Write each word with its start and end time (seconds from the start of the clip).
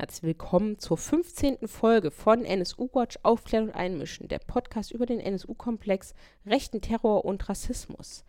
Herzlich 0.00 0.22
willkommen 0.22 0.78
zur 0.78 0.96
15. 0.96 1.68
Folge 1.68 2.10
von 2.10 2.46
NSU 2.46 2.88
Watch 2.94 3.18
Aufklären 3.22 3.64
und 3.64 3.74
Einmischen, 3.74 4.28
der 4.28 4.38
Podcast 4.38 4.92
über 4.92 5.04
den 5.04 5.20
NSU-Komplex, 5.20 6.14
rechten 6.46 6.80
Terror 6.80 7.26
und 7.26 7.46
Rassismus. 7.50 8.24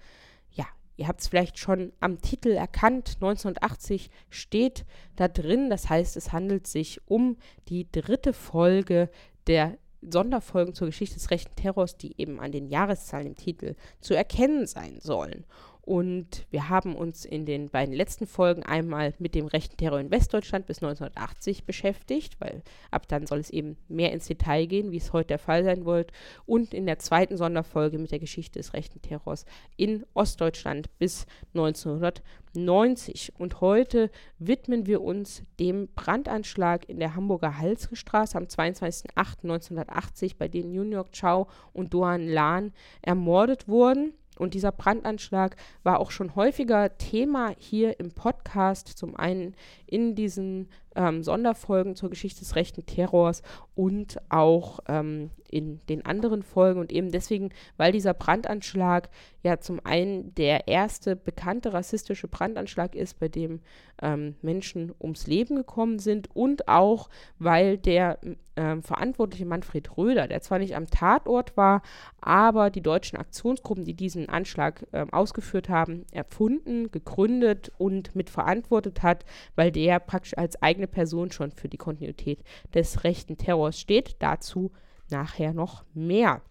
Ja, 0.51 0.65
ihr 0.97 1.07
habt 1.07 1.21
es 1.21 1.29
vielleicht 1.29 1.57
schon 1.57 1.93
am 2.01 2.19
Titel 2.19 2.49
erkannt, 2.49 3.11
1980 3.21 4.09
steht 4.29 4.83
da 5.15 5.29
drin, 5.29 5.69
das 5.69 5.89
heißt, 5.89 6.17
es 6.17 6.33
handelt 6.33 6.67
sich 6.67 6.99
um 7.07 7.37
die 7.69 7.89
dritte 7.89 8.33
Folge 8.33 9.09
der 9.47 9.77
Sonderfolgen 10.01 10.73
zur 10.73 10.87
Geschichte 10.87 11.15
des 11.15 11.31
rechten 11.31 11.55
Terrors, 11.55 11.95
die 11.95 12.19
eben 12.19 12.41
an 12.41 12.51
den 12.51 12.67
Jahreszahlen 12.67 13.27
im 13.27 13.35
Titel 13.37 13.75
zu 14.01 14.13
erkennen 14.13 14.67
sein 14.67 14.99
sollen. 14.99 15.45
Und 15.91 16.47
wir 16.51 16.69
haben 16.69 16.95
uns 16.95 17.25
in 17.25 17.45
den 17.45 17.67
beiden 17.67 17.93
letzten 17.93 18.25
Folgen 18.25 18.63
einmal 18.63 19.13
mit 19.19 19.35
dem 19.35 19.47
rechten 19.47 19.75
Terror 19.75 19.99
in 19.99 20.09
Westdeutschland 20.09 20.65
bis 20.65 20.77
1980 20.77 21.65
beschäftigt, 21.65 22.39
weil 22.39 22.63
ab 22.91 23.09
dann 23.09 23.27
soll 23.27 23.39
es 23.39 23.49
eben 23.49 23.75
mehr 23.89 24.13
ins 24.13 24.27
Detail 24.27 24.67
gehen, 24.67 24.93
wie 24.93 24.97
es 24.99 25.11
heute 25.11 25.27
der 25.27 25.37
Fall 25.37 25.65
sein 25.65 25.83
wird. 25.83 26.13
Und 26.45 26.73
in 26.73 26.85
der 26.85 26.99
zweiten 26.99 27.35
Sonderfolge 27.35 27.97
mit 27.97 28.09
der 28.09 28.19
Geschichte 28.19 28.57
des 28.57 28.71
rechten 28.71 29.01
Terrors 29.01 29.43
in 29.75 30.05
Ostdeutschland 30.13 30.97
bis 30.97 31.25
1990. 31.55 33.33
Und 33.37 33.59
heute 33.59 34.11
widmen 34.39 34.85
wir 34.85 35.01
uns 35.01 35.43
dem 35.59 35.89
Brandanschlag 35.93 36.87
in 36.87 36.99
der 36.99 37.17
Hamburger 37.17 37.57
Halsgestraße 37.57 38.37
am 38.37 38.45
22.08.1980, 38.45 40.37
bei 40.37 40.47
dem 40.47 40.71
New 40.71 40.83
York 40.83 41.09
Chow 41.19 41.51
und 41.73 41.93
Doan 41.93 42.29
Lan 42.29 42.71
ermordet 43.01 43.67
wurden. 43.67 44.13
Und 44.41 44.55
dieser 44.55 44.71
Brandanschlag 44.71 45.55
war 45.83 45.99
auch 45.99 46.09
schon 46.09 46.35
häufiger 46.35 46.97
Thema 46.97 47.53
hier 47.59 47.99
im 47.99 48.11
Podcast, 48.11 48.87
zum 48.87 49.15
einen 49.15 49.53
in 49.85 50.15
diesen 50.15 50.67
ähm, 50.95 51.21
Sonderfolgen 51.21 51.95
zur 51.95 52.09
Geschichte 52.09 52.39
des 52.39 52.55
rechten 52.55 52.83
Terrors 52.87 53.43
und 53.75 54.17
auch 54.29 54.79
ähm, 54.87 55.29
in 55.47 55.79
den 55.89 56.03
anderen 56.07 56.41
Folgen. 56.41 56.79
Und 56.79 56.91
eben 56.91 57.11
deswegen, 57.11 57.51
weil 57.77 57.91
dieser 57.91 58.15
Brandanschlag 58.15 59.11
ja 59.43 59.59
zum 59.59 59.79
einen 59.83 60.33
der 60.33 60.67
erste 60.67 61.15
bekannte 61.15 61.73
rassistische 61.73 62.27
Brandanschlag 62.27 62.95
ist, 62.95 63.19
bei 63.19 63.27
dem 63.27 63.59
ähm, 64.01 64.37
Menschen 64.41 64.91
ums 64.99 65.27
Leben 65.27 65.55
gekommen 65.55 65.99
sind 65.99 66.35
und 66.35 66.67
auch, 66.67 67.09
weil 67.37 67.77
der 67.77 68.17
ähm, 68.61 68.83
verantwortliche 68.83 69.45
Manfred 69.45 69.97
Röder, 69.97 70.27
der 70.27 70.41
zwar 70.41 70.59
nicht 70.59 70.75
am 70.75 70.87
Tatort 70.87 71.57
war, 71.57 71.81
aber 72.19 72.69
die 72.69 72.81
deutschen 72.81 73.17
Aktionsgruppen, 73.17 73.85
die 73.85 73.95
diesen 73.95 74.29
Anschlag 74.29 74.85
ähm, 74.93 75.11
ausgeführt 75.11 75.67
haben, 75.67 76.05
erfunden, 76.11 76.91
gegründet 76.91 77.71
und 77.79 78.15
mitverantwortet 78.15 79.01
hat, 79.01 79.25
weil 79.55 79.71
der 79.71 79.99
praktisch 79.99 80.37
als 80.37 80.61
eigene 80.61 80.87
Person 80.87 81.31
schon 81.31 81.51
für 81.51 81.69
die 81.69 81.77
Kontinuität 81.77 82.43
des 82.73 83.03
rechten 83.03 83.37
Terrors 83.37 83.79
steht. 83.79 84.17
Dazu 84.19 84.71
nachher 85.09 85.53
noch 85.53 85.83
mehr. 85.95 86.41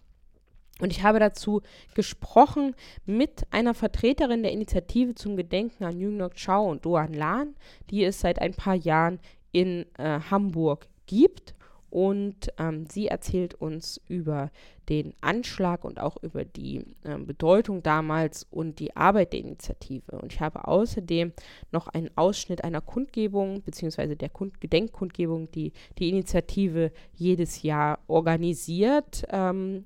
Und 0.81 0.91
ich 0.91 1.03
habe 1.03 1.19
dazu 1.19 1.61
gesprochen 1.95 2.75
mit 3.05 3.43
einer 3.51 3.73
Vertreterin 3.73 4.43
der 4.43 4.51
Initiative 4.51 5.15
zum 5.15 5.37
Gedenken 5.37 5.85
an 5.85 5.97
York 5.97 6.35
Chow 6.35 6.69
und 6.69 6.83
Doan 6.83 7.13
Lan, 7.13 7.55
die 7.89 8.03
es 8.03 8.19
seit 8.19 8.39
ein 8.41 8.53
paar 8.53 8.75
Jahren 8.75 9.19
in 9.51 9.85
äh, 9.97 10.19
Hamburg 10.29 10.87
gibt 11.05 11.53
und 11.91 12.53
ähm, 12.57 12.85
sie 12.89 13.07
erzählt 13.07 13.53
uns 13.53 13.99
über 14.07 14.49
den 14.87 15.13
Anschlag 15.19 15.83
und 15.83 15.99
auch 15.99 16.15
über 16.23 16.45
die 16.45 16.85
ähm, 17.03 17.27
Bedeutung 17.27 17.83
damals 17.83 18.47
und 18.49 18.79
die 18.79 18.95
Arbeit 18.95 19.33
der 19.33 19.41
Initiative. 19.41 20.19
Und 20.19 20.31
ich 20.33 20.39
habe 20.39 20.67
außerdem 20.67 21.33
noch 21.71 21.87
einen 21.89 22.09
Ausschnitt 22.15 22.63
einer 22.63 22.79
Kundgebung 22.79 23.61
bzw. 23.61 24.15
der 24.15 24.29
Kund 24.29 24.61
Gedenkkundgebung, 24.61 25.51
die 25.51 25.73
die 25.99 26.09
Initiative 26.09 26.93
jedes 27.13 27.61
Jahr 27.61 27.99
organisiert. 28.07 29.25
Ähm, 29.29 29.83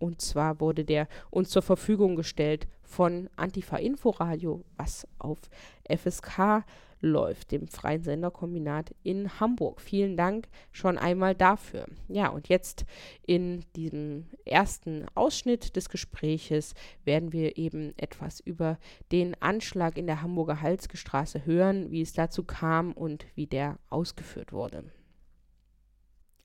und 0.00 0.20
zwar 0.20 0.60
wurde 0.60 0.84
der 0.84 1.06
uns 1.30 1.50
zur 1.50 1.62
Verfügung 1.62 2.16
gestellt 2.16 2.66
von 2.82 3.30
Antifa 3.36 3.76
Inforadio, 3.76 4.64
was 4.76 5.06
auf 5.18 5.38
FSK 5.88 6.64
läuft, 7.00 7.52
dem 7.52 7.68
Freien 7.68 8.02
Senderkombinat 8.02 8.94
in 9.02 9.40
Hamburg. 9.40 9.80
Vielen 9.80 10.16
Dank 10.16 10.48
schon 10.72 10.98
einmal 10.98 11.34
dafür. 11.34 11.86
Ja, 12.08 12.28
und 12.28 12.48
jetzt 12.48 12.84
in 13.26 13.64
diesem 13.76 14.26
ersten 14.44 15.06
Ausschnitt 15.14 15.76
des 15.76 15.88
Gespräches 15.88 16.74
werden 17.04 17.32
wir 17.32 17.56
eben 17.56 17.92
etwas 17.96 18.40
über 18.40 18.78
den 19.12 19.34
Anschlag 19.40 19.96
in 19.96 20.06
der 20.06 20.22
Hamburger 20.22 20.60
Halsgestraße 20.60 21.46
hören, 21.46 21.90
wie 21.90 22.02
es 22.02 22.12
dazu 22.12 22.44
kam 22.44 22.92
und 22.92 23.26
wie 23.34 23.46
der 23.46 23.78
ausgeführt 23.88 24.52
wurde. 24.52 24.84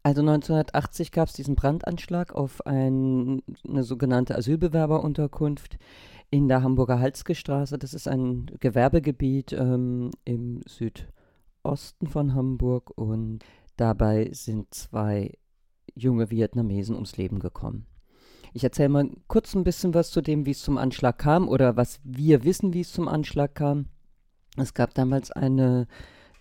Also 0.06 0.22
1980 0.22 1.12
gab 1.12 1.30
es 1.30 1.34
diesen 1.34 1.56
Brandanschlag 1.56 2.32
auf 2.32 2.64
ein, 2.68 3.42
eine 3.68 3.82
sogenannte 3.82 4.36
Asylbewerberunterkunft 4.36 5.80
in 6.30 6.48
der 6.48 6.64
Hamburger 6.64 7.00
Halsgestraße. 7.00 7.78
Das 7.78 7.94
ist 7.94 8.08
ein 8.08 8.48
Gewerbegebiet 8.60 9.54
ähm, 9.54 10.12
im 10.24 10.62
Südosten 10.68 12.08
von 12.08 12.34
Hamburg 12.34 12.92
und 12.96 13.40
dabei 13.78 14.30
sind 14.32 14.74
zwei 14.74 15.38
junge 15.94 16.30
Vietnamesen 16.30 16.96
ums 16.96 17.18
Leben 17.18 17.40
gekommen. 17.40 17.86
Ich 18.54 18.64
erzähle 18.64 18.90
mal 18.90 19.10
kurz 19.28 19.54
ein 19.54 19.66
bisschen 19.66 19.94
was 19.94 20.12
zu 20.12 20.22
dem, 20.22 20.46
wie 20.46 20.52
es 20.52 20.62
zum 20.62 20.78
Anschlag 20.78 21.18
kam 21.18 21.50
oder 21.50 21.76
was 21.76 22.00
wir 22.04 22.44
wissen, 22.44 22.74
wie 22.74 22.82
es 22.82 22.94
zum 22.94 23.08
Anschlag 23.08 23.56
kam. 23.56 23.88
Es 24.58 24.74
gab 24.74 24.94
damals 24.94 25.32
eine 25.32 25.88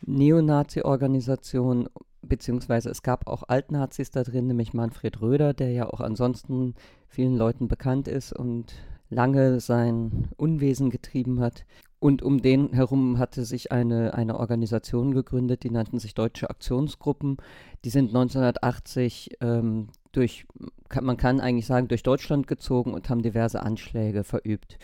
Neonazi-Organisation, 0.07 1.89
beziehungsweise 2.23 2.91
es 2.91 3.03
gab 3.03 3.27
auch 3.27 3.43
Altnazis 3.49 4.11
da 4.11 4.23
drin, 4.23 4.47
nämlich 4.47 4.75
Manfred 4.75 5.21
Röder, 5.21 5.55
der 5.55 5.73
ja 5.73 5.89
auch 5.89 6.01
ansonsten 6.01 6.75
vielen 7.09 7.37
Leuten 7.37 7.67
bekannt 7.67 8.07
ist 8.07 8.33
und 8.33 8.75
lange 9.15 9.61
sein 9.61 10.29
Unwesen 10.37 10.91
getrieben 10.91 11.41
hat. 11.41 11.65
Und 12.01 12.23
um 12.23 12.43
den 12.43 12.73
herum 12.75 13.19
hatte 13.19 13.47
sich 13.47 13.73
eine, 13.73 14.13
eine 14.13 14.39
Organisation 14.39 15.15
gegründet, 15.15 15.63
die 15.63 15.71
nannten 15.71 15.99
sich 15.99 16.15
Deutsche 16.15 16.51
Aktionsgruppen. 16.51 17.39
Die 17.85 17.91
sind 17.91 18.09
1980 18.09 19.39
ähm, 19.41 19.89
durch, 20.13 20.47
kann, 20.91 21.05
man 21.05 21.17
kann 21.17 21.41
eigentlich 21.41 21.67
sagen, 21.67 21.89
durch 21.89 22.03
Deutschland 22.03 22.47
gezogen 22.47 22.93
und 22.93 23.09
haben 23.09 23.23
diverse 23.23 23.63
Anschläge 23.63 24.23
verübt. 24.23 24.79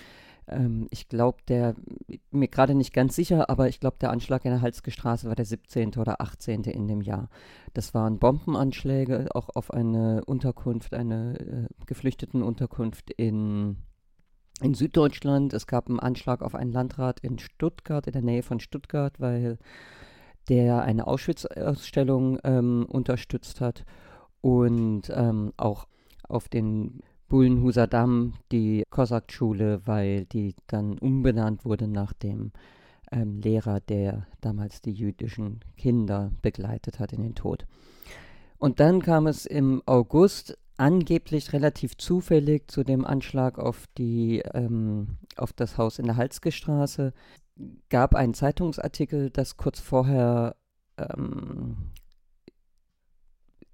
Ähm, 0.49 0.87
ich 0.91 1.09
glaube, 1.09 1.39
der, 1.49 1.75
mir 2.31 2.49
gerade 2.49 2.75
nicht 2.75 2.95
ganz 2.95 3.17
sicher, 3.17 3.51
aber 3.51 3.69
ich 3.69 3.81
glaube, 3.81 3.99
der 4.01 4.11
Anschlag 4.11 4.45
in 4.47 4.53
der 4.53 4.63
Halsgestraße 4.63 5.29
war 5.29 5.37
der 5.37 5.45
17. 5.45 5.97
oder 5.99 6.21
18. 6.21 6.65
in 6.65 6.89
dem 6.89 7.03
Jahr. 7.03 7.29
Das 7.75 7.93
waren 7.93 8.19
Bombenanschläge 8.19 9.29
auch 9.35 9.51
auf 9.55 9.73
eine 9.73 10.23
Unterkunft, 10.25 10.95
eine 10.95 11.39
äh, 11.39 11.85
geflüchteten 11.85 12.43
Unterkunft 12.43 13.11
in 13.11 13.77
in 14.61 14.75
Süddeutschland. 14.75 15.53
Es 15.53 15.67
gab 15.67 15.89
einen 15.89 16.01
Anschlag 16.01 16.43
auf 16.43 16.55
einen 16.55 16.73
Landrat 16.73 17.21
in 17.21 17.39
Stuttgart, 17.39 18.07
in 18.07 18.13
der 18.13 18.23
Nähe 18.23 18.43
von 18.43 18.61
Stuttgart, 18.61 19.19
weil 19.21 19.59
der 20.49 20.83
eine 20.83 21.07
Auschwitz-Ausstellung 21.07 22.39
ähm, 22.45 22.87
unterstützt 22.89 23.61
hat. 23.61 23.85
Und 24.41 25.11
ähm, 25.15 25.53
auch 25.57 25.87
auf 26.29 26.49
den 26.49 27.01
Bullenhuser 27.29 27.87
Damm 27.87 28.35
die 28.51 28.85
Kossak-Schule, 28.91 29.83
weil 29.87 30.25
die 30.27 30.55
dann 30.67 30.99
umbenannt 30.99 31.65
wurde 31.65 31.87
nach 31.87 32.13
dem 32.13 32.53
ähm, 33.13 33.39
Lehrer, 33.39 33.81
der 33.81 34.27
damals 34.41 34.81
die 34.81 34.93
jüdischen 34.93 35.61
Kinder 35.77 36.33
begleitet 36.43 36.99
hat 36.99 37.13
in 37.13 37.23
den 37.23 37.35
Tod. 37.35 37.67
Und 38.59 38.81
dann 38.81 39.01
kam 39.01 39.27
es 39.27 39.47
im 39.47 39.83
August 39.87 40.59
angeblich 40.81 41.53
relativ 41.53 41.99
zufällig 41.99 42.71
zu 42.71 42.85
dem 42.85 43.05
Anschlag 43.05 43.59
auf, 43.59 43.85
die, 43.99 44.39
ähm, 44.55 45.19
auf 45.37 45.53
das 45.53 45.77
Haus 45.77 45.99
in 45.99 46.07
der 46.07 46.17
Halsgestraße 46.17 47.13
gab 47.91 48.15
einen 48.15 48.33
Zeitungsartikel, 48.33 49.29
das 49.29 49.59
kurz 49.59 49.79
vorher 49.79 50.57
ähm, 50.97 51.77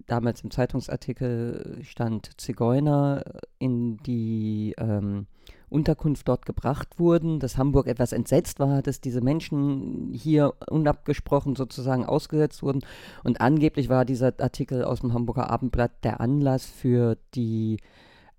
damals 0.05 0.41
im 0.41 0.51
Zeitungsartikel 0.51 1.79
stand 1.83 2.39
Zigeuner 2.41 3.23
in 3.57 3.97
die 3.97 4.75
ähm, 4.77 5.27
Unterkunft 5.69 6.27
dort 6.27 6.45
gebracht 6.45 6.99
wurden, 6.99 7.39
dass 7.39 7.57
Hamburg 7.57 7.87
etwas 7.87 8.13
entsetzt 8.13 8.59
war, 8.59 8.81
dass 8.81 9.01
diese 9.01 9.21
Menschen 9.21 10.13
hier 10.13 10.53
unabgesprochen 10.69 11.55
sozusagen 11.55 12.05
ausgesetzt 12.05 12.63
wurden. 12.63 12.81
Und 13.23 13.41
angeblich 13.41 13.89
war 13.89 14.05
dieser 14.05 14.33
Artikel 14.39 14.83
aus 14.83 15.01
dem 15.01 15.13
Hamburger 15.13 15.49
Abendblatt 15.49 16.03
der 16.03 16.21
Anlass 16.21 16.65
für 16.65 17.17
die 17.35 17.79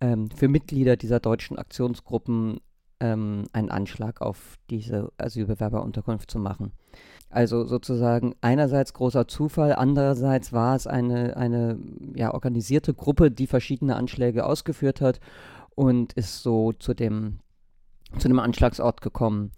ähm, 0.01 0.31
für 0.31 0.49
Mitglieder 0.49 0.97
dieser 0.97 1.21
deutschen 1.21 1.59
Aktionsgruppen 1.59 2.61
ähm, 3.01 3.45
einen 3.53 3.71
Anschlag 3.71 4.21
auf 4.21 4.57
diese 4.71 5.13
Asylbewerberunterkunft 5.19 6.31
zu 6.31 6.39
machen. 6.39 6.73
Also 7.31 7.65
sozusagen 7.65 8.35
einerseits 8.41 8.95
großer 8.95 9.29
Zufall, 9.29 9.75
andererseits 9.75 10.53
war 10.53 10.75
es 10.75 10.87
eine, 10.87 11.37
eine 11.37 11.79
ja, 12.15 12.33
organisierte 12.33 12.95
Gruppe, 12.95 13.31
die 13.31 13.47
verschiedene 13.47 13.97
Anschläge 13.97 14.47
ausgeführt 14.47 15.01
hat 15.03 15.21
und 15.79 16.13
ist 16.15 16.43
so 16.43 16.73
zu 16.73 16.93
dem, 16.93 17.39
zu 18.19 18.27
dem 18.27 18.41
Anschlagsort 18.41 19.01
gekommen. 19.01 19.53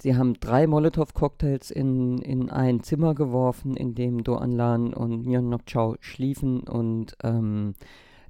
sie 0.00 0.16
haben 0.16 0.34
drei 0.34 0.66
Molotow-Cocktails 0.66 1.70
in, 1.70 2.18
in 2.18 2.50
ein 2.50 2.82
Zimmer 2.82 3.14
geworfen, 3.14 3.76
in 3.76 3.94
dem 3.94 4.24
Do 4.24 4.36
Lan 4.42 4.92
und 4.92 5.24
Myeon 5.24 5.48
Nok 5.48 5.66
Chao 5.66 5.96
schliefen 6.00 6.62
und 6.62 7.16
ähm, 7.22 7.74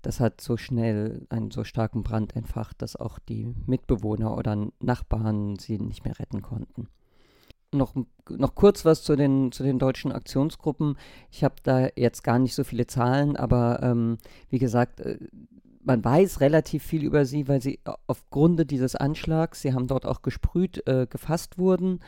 das 0.02 0.20
hat 0.20 0.42
so 0.42 0.58
schnell 0.58 1.26
einen 1.30 1.50
so 1.50 1.64
starken 1.64 2.02
Brand 2.02 2.36
entfacht, 2.36 2.82
dass 2.82 2.94
auch 2.94 3.18
die 3.18 3.54
Mitbewohner 3.66 4.36
oder 4.36 4.68
Nachbarn 4.80 5.56
sie 5.58 5.78
nicht 5.78 6.04
mehr 6.04 6.18
retten 6.18 6.42
konnten. 6.42 6.88
Noch, 7.72 7.94
noch 8.28 8.54
kurz 8.54 8.84
was 8.84 9.02
zu 9.02 9.16
den, 9.16 9.50
zu 9.50 9.62
den 9.62 9.78
deutschen 9.78 10.12
Aktionsgruppen. 10.12 10.98
Ich 11.30 11.42
habe 11.42 11.54
da 11.62 11.88
jetzt 11.96 12.22
gar 12.22 12.38
nicht 12.38 12.54
so 12.54 12.64
viele 12.64 12.86
Zahlen, 12.86 13.36
aber 13.36 13.82
ähm, 13.82 14.18
wie 14.50 14.58
gesagt, 14.58 15.00
äh, 15.00 15.18
man 15.82 16.04
weiß 16.04 16.40
relativ 16.40 16.82
viel 16.82 17.04
über 17.04 17.24
sie, 17.24 17.48
weil 17.48 17.60
sie 17.62 17.80
aufgrund 18.06 18.70
dieses 18.70 18.96
Anschlags, 18.96 19.62
sie 19.62 19.72
haben 19.72 19.86
dort 19.86 20.06
auch 20.06 20.22
gesprüht, 20.22 20.86
äh, 20.86 21.06
gefasst 21.08 21.58
wurden 21.58 22.00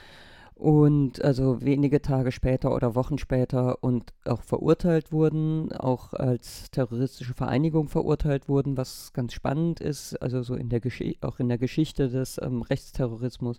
und 0.55 1.25
also 1.25 1.63
wenige 1.63 2.03
Tage 2.03 2.31
später 2.31 2.75
oder 2.75 2.95
Wochen 2.95 3.19
später 3.19 3.83
und 3.83 4.13
auch 4.25 4.43
verurteilt 4.43 5.11
wurden, 5.11 5.73
auch 5.73 6.13
als 6.13 6.71
terroristische 6.71 7.35
Vereinigung 7.35 7.89
verurteilt 7.89 8.49
wurden, 8.49 8.77
was 8.77 9.13
ganz 9.13 9.33
spannend 9.33 9.81
ist, 9.81 10.15
also 10.23 10.43
so 10.43 10.55
in 10.55 10.69
der 10.69 10.81
Gesch 10.81 11.03
auch 11.21 11.41
in 11.41 11.49
der 11.49 11.59
Geschichte 11.59 12.09
des 12.09 12.41
ähm, 12.41 12.63
Rechtsterrorismus 12.63 13.59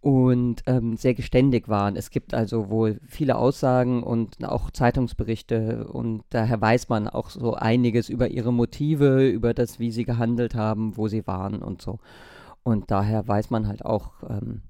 und 0.00 0.62
ähm, 0.66 0.96
sehr 0.96 1.14
geständig 1.14 1.68
waren. 1.68 1.96
Es 1.96 2.10
gibt 2.10 2.32
also 2.32 2.70
wohl 2.70 3.00
viele 3.06 3.36
Aussagen 3.36 4.02
und 4.02 4.44
auch 4.44 4.70
Zeitungsberichte 4.70 5.88
und 5.88 6.22
daher 6.30 6.60
weiß 6.60 6.88
man 6.88 7.08
auch 7.08 7.30
so 7.30 7.54
einiges 7.54 8.08
über 8.08 8.28
ihre 8.28 8.52
Motive, 8.52 9.28
über 9.28 9.54
das, 9.54 9.78
wie 9.78 9.90
sie 9.90 10.04
gehandelt 10.04 10.54
haben, 10.54 10.96
wo 10.96 11.08
sie 11.08 11.26
waren 11.26 11.62
und 11.62 11.82
so. 11.82 11.98
Und 12.62 12.90
daher 12.90 13.26
weiß 13.26 13.50
man 13.50 13.66
halt 13.66 13.84
auch, 13.84 14.22
ähm, 14.28 14.62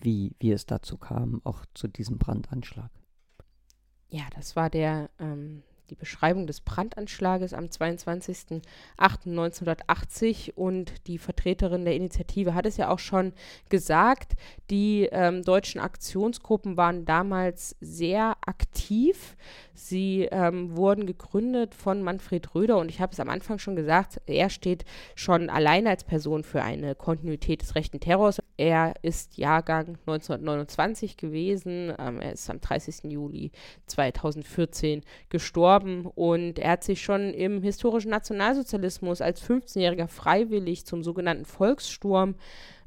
wie, 0.00 0.34
wie 0.40 0.50
es 0.50 0.66
dazu 0.66 0.96
kam, 0.96 1.40
auch 1.44 1.64
zu 1.74 1.86
diesem 1.86 2.18
Brandanschlag. 2.18 2.90
Ja, 4.08 4.24
das 4.34 4.56
war 4.56 4.68
der 4.68 5.10
ähm, 5.20 5.62
die 5.92 5.98
Beschreibung 5.98 6.46
des 6.46 6.62
Brandanschlages 6.62 7.52
am 7.52 7.66
22.08.1980 7.66 10.54
und 10.54 11.06
die 11.06 11.18
Vertreterin 11.18 11.84
der 11.84 11.94
Initiative 11.94 12.54
hat 12.54 12.64
es 12.64 12.78
ja 12.78 12.88
auch 12.88 12.98
schon 12.98 13.34
gesagt, 13.68 14.32
die 14.70 15.06
ähm, 15.12 15.42
deutschen 15.42 15.82
Aktionsgruppen 15.82 16.78
waren 16.78 17.04
damals 17.04 17.76
sehr 17.80 18.38
aktiv. 18.46 19.36
Sie 19.74 20.28
ähm, 20.30 20.76
wurden 20.76 21.06
gegründet 21.06 21.74
von 21.74 22.02
Manfred 22.02 22.54
Röder 22.54 22.78
und 22.78 22.88
ich 22.88 23.00
habe 23.00 23.12
es 23.12 23.20
am 23.20 23.28
Anfang 23.28 23.58
schon 23.58 23.76
gesagt, 23.76 24.20
er 24.26 24.48
steht 24.48 24.84
schon 25.14 25.50
alleine 25.50 25.90
als 25.90 26.04
Person 26.04 26.42
für 26.42 26.62
eine 26.62 26.94
Kontinuität 26.94 27.60
des 27.60 27.74
rechten 27.74 28.00
Terrors. 28.00 28.40
Er 28.56 28.94
ist 29.02 29.36
Jahrgang 29.36 29.98
1929 30.06 31.16
gewesen, 31.16 31.92
ähm, 31.98 32.20
er 32.20 32.32
ist 32.32 32.48
am 32.48 32.60
30. 32.60 33.10
Juli 33.10 33.50
2014 33.86 35.02
gestorben 35.28 35.81
und 36.14 36.58
er 36.58 36.72
hat 36.72 36.84
sich 36.84 37.02
schon 37.02 37.34
im 37.34 37.62
historischen 37.62 38.10
Nationalsozialismus 38.10 39.20
als 39.20 39.42
15-Jähriger 39.42 40.08
freiwillig 40.08 40.86
zum 40.86 41.02
sogenannten 41.02 41.44
Volkssturm 41.44 42.34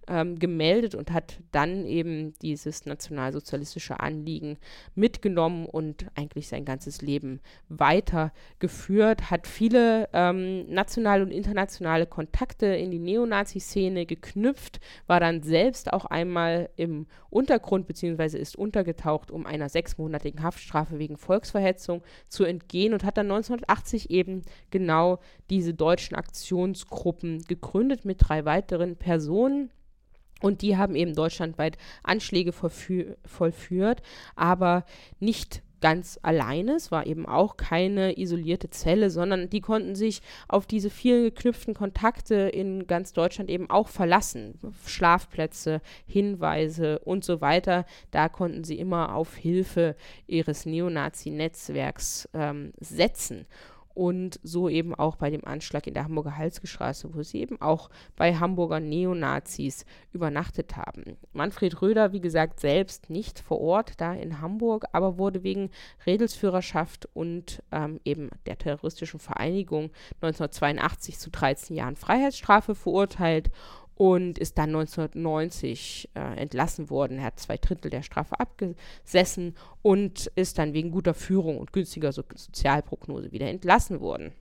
ähm, 0.07 0.37
gemeldet 0.39 0.95
und 0.95 1.11
hat 1.11 1.39
dann 1.51 1.85
eben 1.85 2.33
dieses 2.41 2.85
nationalsozialistische 2.85 3.99
Anliegen 3.99 4.57
mitgenommen 4.93 5.65
und 5.65 6.07
eigentlich 6.15 6.47
sein 6.47 6.65
ganzes 6.65 7.01
Leben 7.01 7.41
weitergeführt, 7.69 9.31
hat 9.31 9.47
viele 9.47 10.09
ähm, 10.13 10.67
nationale 10.67 11.23
und 11.23 11.31
internationale 11.31 12.05
Kontakte 12.05 12.67
in 12.67 12.91
die 12.91 12.99
Neonazi-Szene 12.99 14.05
geknüpft, 14.05 14.79
war 15.07 15.19
dann 15.19 15.43
selbst 15.43 15.93
auch 15.93 16.05
einmal 16.05 16.69
im 16.75 17.07
Untergrund 17.29 17.87
bzw. 17.87 18.37
ist 18.37 18.55
untergetaucht, 18.55 19.31
um 19.31 19.45
einer 19.45 19.69
sechsmonatigen 19.69 20.41
Haftstrafe 20.41 20.99
wegen 20.99 21.17
Volksverhetzung 21.17 22.01
zu 22.27 22.43
entgehen 22.45 22.93
und 22.93 23.03
hat 23.03 23.17
dann 23.17 23.31
1980 23.31 24.09
eben 24.09 24.43
genau 24.71 25.19
diese 25.49 25.73
deutschen 25.73 26.15
Aktionsgruppen 26.15 27.41
gegründet 27.47 28.05
mit 28.05 28.17
drei 28.19 28.45
weiteren 28.45 28.95
Personen. 28.95 29.71
Und 30.41 30.61
die 30.61 30.77
haben 30.77 30.95
eben 30.95 31.15
deutschlandweit 31.15 31.77
Anschläge 32.03 32.51
vollführt, 32.51 34.01
aber 34.35 34.85
nicht 35.19 35.61
ganz 35.81 36.17
alleine. 36.23 36.73
Es 36.73 36.91
war 36.91 37.05
eben 37.05 37.27
auch 37.27 37.57
keine 37.57 38.17
isolierte 38.17 38.71
Zelle, 38.71 39.11
sondern 39.11 39.49
die 39.51 39.61
konnten 39.61 39.95
sich 39.95 40.21
auf 40.47 40.65
diese 40.65 40.89
vielen 40.89 41.25
geknüpften 41.25 41.75
Kontakte 41.75 42.35
in 42.35 42.87
ganz 42.87 43.13
Deutschland 43.13 43.51
eben 43.51 43.69
auch 43.69 43.87
verlassen. 43.87 44.57
Schlafplätze, 44.85 45.81
Hinweise 46.07 46.99
und 46.99 47.23
so 47.23 47.39
weiter. 47.39 47.85
Da 48.09 48.29
konnten 48.29 48.63
sie 48.63 48.79
immer 48.79 49.13
auf 49.13 49.35
Hilfe 49.35 49.95
ihres 50.25 50.65
Neonazi-Netzwerks 50.65 52.29
ähm, 52.33 52.73
setzen 52.79 53.45
und 53.95 54.39
so 54.43 54.69
eben 54.69 54.93
auch 54.93 55.15
bei 55.15 55.29
dem 55.29 55.45
Anschlag 55.45 55.87
in 55.87 55.93
der 55.93 56.03
Hamburger 56.03 56.37
Halsgestraße, 56.37 57.15
wo 57.15 57.23
sie 57.23 57.39
eben 57.39 57.59
auch 57.61 57.89
bei 58.15 58.35
Hamburger 58.35 58.79
Neonazis 58.79 59.85
übernachtet 60.11 60.75
haben. 60.77 61.17
Manfred 61.33 61.81
Röder, 61.81 62.11
wie 62.11 62.19
gesagt, 62.19 62.59
selbst 62.59 63.09
nicht 63.09 63.39
vor 63.39 63.61
Ort 63.61 63.93
da 63.97 64.13
in 64.13 64.41
Hamburg, 64.41 64.85
aber 64.91 65.17
wurde 65.17 65.43
wegen 65.43 65.71
Redelsführerschaft 66.05 67.07
und 67.13 67.63
ähm, 67.71 67.99
eben 68.03 68.29
der 68.45 68.57
terroristischen 68.57 69.19
Vereinigung 69.19 69.91
1982 70.21 71.17
zu 71.17 71.31
13 71.31 71.75
Jahren 71.75 71.95
Freiheitsstrafe 71.95 72.75
verurteilt 72.75 73.49
und 73.95 74.37
ist 74.37 74.57
dann 74.57 74.69
1990 74.69 76.09
äh, 76.13 76.19
entlassen 76.37 76.89
worden. 76.89 77.17
Er 77.17 77.25
hat 77.25 77.39
zwei 77.39 77.57
Drittel 77.57 77.89
der 77.89 78.03
Strafe 78.03 78.39
abgesessen 78.39 79.55
und 79.81 80.31
ist 80.35 80.57
dann 80.59 80.73
wegen 80.73 80.91
guter 80.91 81.13
Führung 81.13 81.57
und 81.57 81.73
günstiger 81.73 82.11
so 82.11 82.23
Sozialprognose 82.35 83.31
wieder 83.31 83.47
entlassen 83.47 84.01
worden. 84.01 84.33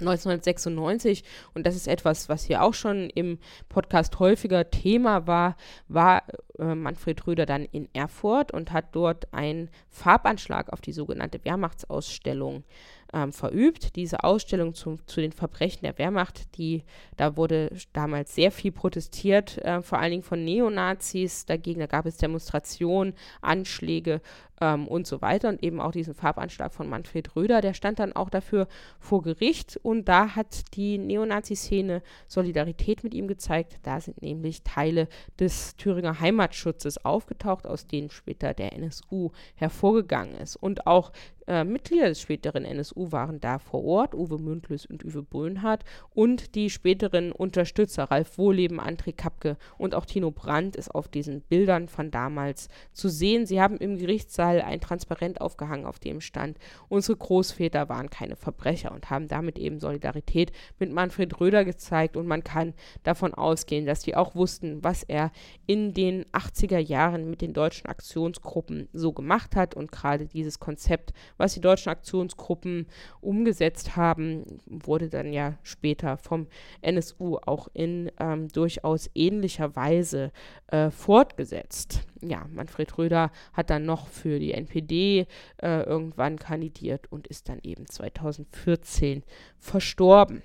1996, 0.00 1.22
und 1.54 1.66
das 1.66 1.76
ist 1.76 1.86
etwas, 1.86 2.28
was 2.28 2.44
hier 2.44 2.62
auch 2.62 2.74
schon 2.74 3.10
im 3.10 3.38
Podcast 3.68 4.18
häufiger 4.18 4.70
Thema 4.70 5.26
war, 5.26 5.56
war 5.88 6.22
äh, 6.58 6.74
Manfred 6.74 7.26
Röder 7.26 7.46
dann 7.46 7.64
in 7.66 7.88
Erfurt 7.92 8.52
und 8.52 8.72
hat 8.72 8.86
dort 8.92 9.32
einen 9.32 9.70
Farbanschlag 9.90 10.72
auf 10.72 10.80
die 10.80 10.92
sogenannte 10.92 11.44
Wehrmachtsausstellung 11.44 12.64
ähm, 13.12 13.32
verübt. 13.32 13.96
Diese 13.96 14.24
Ausstellung 14.24 14.74
zu, 14.74 14.98
zu 15.06 15.20
den 15.20 15.32
Verbrechen 15.32 15.82
der 15.82 15.98
Wehrmacht, 15.98 16.56
die, 16.56 16.84
da 17.16 17.36
wurde 17.36 17.70
damals 17.92 18.34
sehr 18.34 18.50
viel 18.50 18.72
protestiert, 18.72 19.58
äh, 19.58 19.82
vor 19.82 19.98
allen 19.98 20.10
Dingen 20.10 20.22
von 20.22 20.44
Neonazis 20.44 21.46
dagegen. 21.46 21.80
Da 21.80 21.86
gab 21.86 22.06
es 22.06 22.16
Demonstrationen, 22.16 23.14
Anschläge 23.40 24.20
ähm, 24.60 24.86
und 24.86 25.06
so 25.06 25.20
weiter 25.20 25.48
und 25.48 25.62
eben 25.62 25.80
auch 25.80 25.92
diesen 25.92 26.14
Farbanschlag 26.14 26.72
von 26.72 26.88
Manfred 26.88 27.34
Röder, 27.34 27.60
der 27.60 27.74
stand 27.74 27.98
dann 27.98 28.12
auch 28.12 28.30
dafür 28.30 28.68
vor 29.00 29.22
Gericht 29.22 29.78
und 29.82 30.08
da 30.08 30.36
hat 30.36 30.74
die 30.74 30.98
Neonazi-Szene 30.98 32.02
Solidarität 32.28 33.02
mit 33.04 33.14
ihm 33.14 33.26
gezeigt. 33.26 33.78
Da 33.82 34.00
sind 34.00 34.22
nämlich 34.22 34.62
Teile 34.62 35.08
des 35.38 35.76
Thüringer 35.76 36.20
Heimatschutzes 36.20 37.04
aufgetaucht, 37.04 37.66
aus 37.66 37.86
denen 37.86 38.10
später 38.10 38.54
der 38.54 38.72
NSU 38.74 39.30
hervorgegangen 39.54 40.36
ist 40.36 40.56
und 40.56 40.86
auch 40.86 41.12
äh, 41.48 41.64
Mitglieder 41.64 42.08
des 42.08 42.20
späteren 42.20 42.64
NSU 42.64 43.10
waren 43.10 43.40
da 43.40 43.58
vor 43.58 43.84
Ort, 43.84 44.14
Uwe 44.14 44.38
Mündlüs 44.38 44.86
und 44.86 45.04
Uwe 45.04 45.22
Böhnhardt 45.22 45.84
und 46.14 46.54
die 46.54 46.70
späteren 46.70 47.32
Unterstützer 47.32 48.04
Ralf 48.04 48.38
Wohleben, 48.38 48.80
André 48.80 49.12
Kapke 49.12 49.56
und 49.76 49.96
auch 49.96 50.06
Tino 50.06 50.30
Brandt 50.30 50.76
ist 50.76 50.94
auf 50.94 51.08
diesen 51.08 51.40
Bildern 51.40 51.88
von 51.88 52.12
damals 52.12 52.68
zu 52.92 53.08
sehen. 53.08 53.44
Sie 53.46 53.60
haben 53.60 53.76
im 53.78 53.98
Gerichtssaal 53.98 54.41
ein 54.46 54.80
Transparent 54.80 55.40
aufgehangen, 55.40 55.86
auf 55.86 55.98
dem 55.98 56.20
stand, 56.20 56.58
unsere 56.88 57.16
Großväter 57.16 57.88
waren 57.88 58.10
keine 58.10 58.36
Verbrecher 58.36 58.92
und 58.92 59.10
haben 59.10 59.28
damit 59.28 59.58
eben 59.58 59.80
Solidarität 59.80 60.52
mit 60.78 60.92
Manfred 60.92 61.40
Röder 61.40 61.64
gezeigt 61.64 62.16
und 62.16 62.26
man 62.26 62.44
kann 62.44 62.74
davon 63.02 63.34
ausgehen, 63.34 63.86
dass 63.86 64.00
die 64.00 64.16
auch 64.16 64.34
wussten, 64.34 64.82
was 64.84 65.02
er 65.02 65.30
in 65.66 65.94
den 65.94 66.24
80er 66.26 66.78
Jahren 66.78 67.30
mit 67.30 67.40
den 67.40 67.52
deutschen 67.52 67.86
Aktionsgruppen 67.86 68.88
so 68.92 69.12
gemacht 69.12 69.56
hat 69.56 69.74
und 69.74 69.92
gerade 69.92 70.26
dieses 70.26 70.58
Konzept 70.58 71.12
was 71.36 71.54
die 71.54 71.60
deutschen 71.60 71.90
Aktionsgruppen 71.90 72.86
umgesetzt 73.20 73.96
haben, 73.96 74.44
wurde 74.66 75.08
dann 75.08 75.32
ja 75.32 75.58
später 75.62 76.16
vom 76.16 76.46
NSU 76.80 77.38
auch 77.38 77.68
in 77.72 78.10
ähm, 78.18 78.48
durchaus 78.48 79.10
ähnlicher 79.14 79.74
Weise 79.76 80.32
äh, 80.68 80.90
fortgesetzt. 80.90 82.02
Ja, 82.20 82.46
Manfred 82.52 82.96
Röder 82.98 83.30
hat 83.52 83.70
dann 83.70 83.84
noch 83.84 84.06
für 84.08 84.31
die 84.38 84.52
NPD 84.52 85.26
äh, 85.58 85.82
irgendwann 85.82 86.38
kandidiert 86.38 87.10
und 87.10 87.26
ist 87.26 87.48
dann 87.48 87.60
eben 87.62 87.86
2014 87.86 89.22
verstorben 89.58 90.42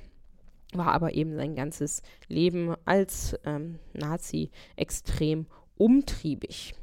war 0.74 0.94
aber 0.94 1.14
eben 1.14 1.36
sein 1.36 1.56
ganzes 1.56 2.02
Leben 2.28 2.76
als 2.86 3.38
ähm, 3.46 3.80
Nazi 3.94 4.52
extrem 4.76 5.48
umtriebig. 5.78 6.76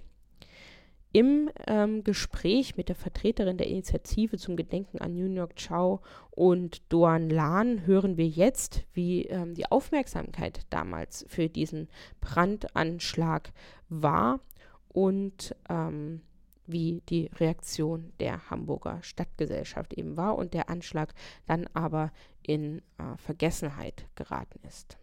Im 1.12 1.48
ähm, 1.68 2.02
Gespräch 2.02 2.76
mit 2.76 2.88
der 2.88 2.96
Vertreterin 2.96 3.56
der 3.56 3.68
Initiative 3.68 4.36
zum 4.36 4.56
Gedenken 4.56 4.98
an 4.98 5.14
New 5.14 5.32
York 5.32 5.54
Chow 5.56 6.00
und 6.32 6.82
Doan 6.92 7.30
Lan 7.30 7.86
hören 7.86 8.16
wir 8.16 8.26
jetzt, 8.26 8.82
wie 8.94 9.26
ähm, 9.26 9.54
die 9.54 9.70
Aufmerksamkeit 9.70 10.62
damals 10.70 11.24
für 11.28 11.48
diesen 11.48 11.88
Brandanschlag 12.20 13.52
war 13.88 14.40
und 14.88 15.54
ähm, 15.68 16.22
wie 16.66 17.02
die 17.08 17.30
Reaktion 17.38 18.12
der 18.20 18.50
Hamburger 18.50 19.02
Stadtgesellschaft 19.02 19.94
eben 19.94 20.16
war 20.16 20.36
und 20.36 20.54
der 20.54 20.68
Anschlag 20.70 21.14
dann 21.46 21.66
aber 21.74 22.12
in 22.42 22.78
äh, 22.98 23.16
Vergessenheit 23.16 24.06
geraten 24.14 24.60
ist. 24.66 24.98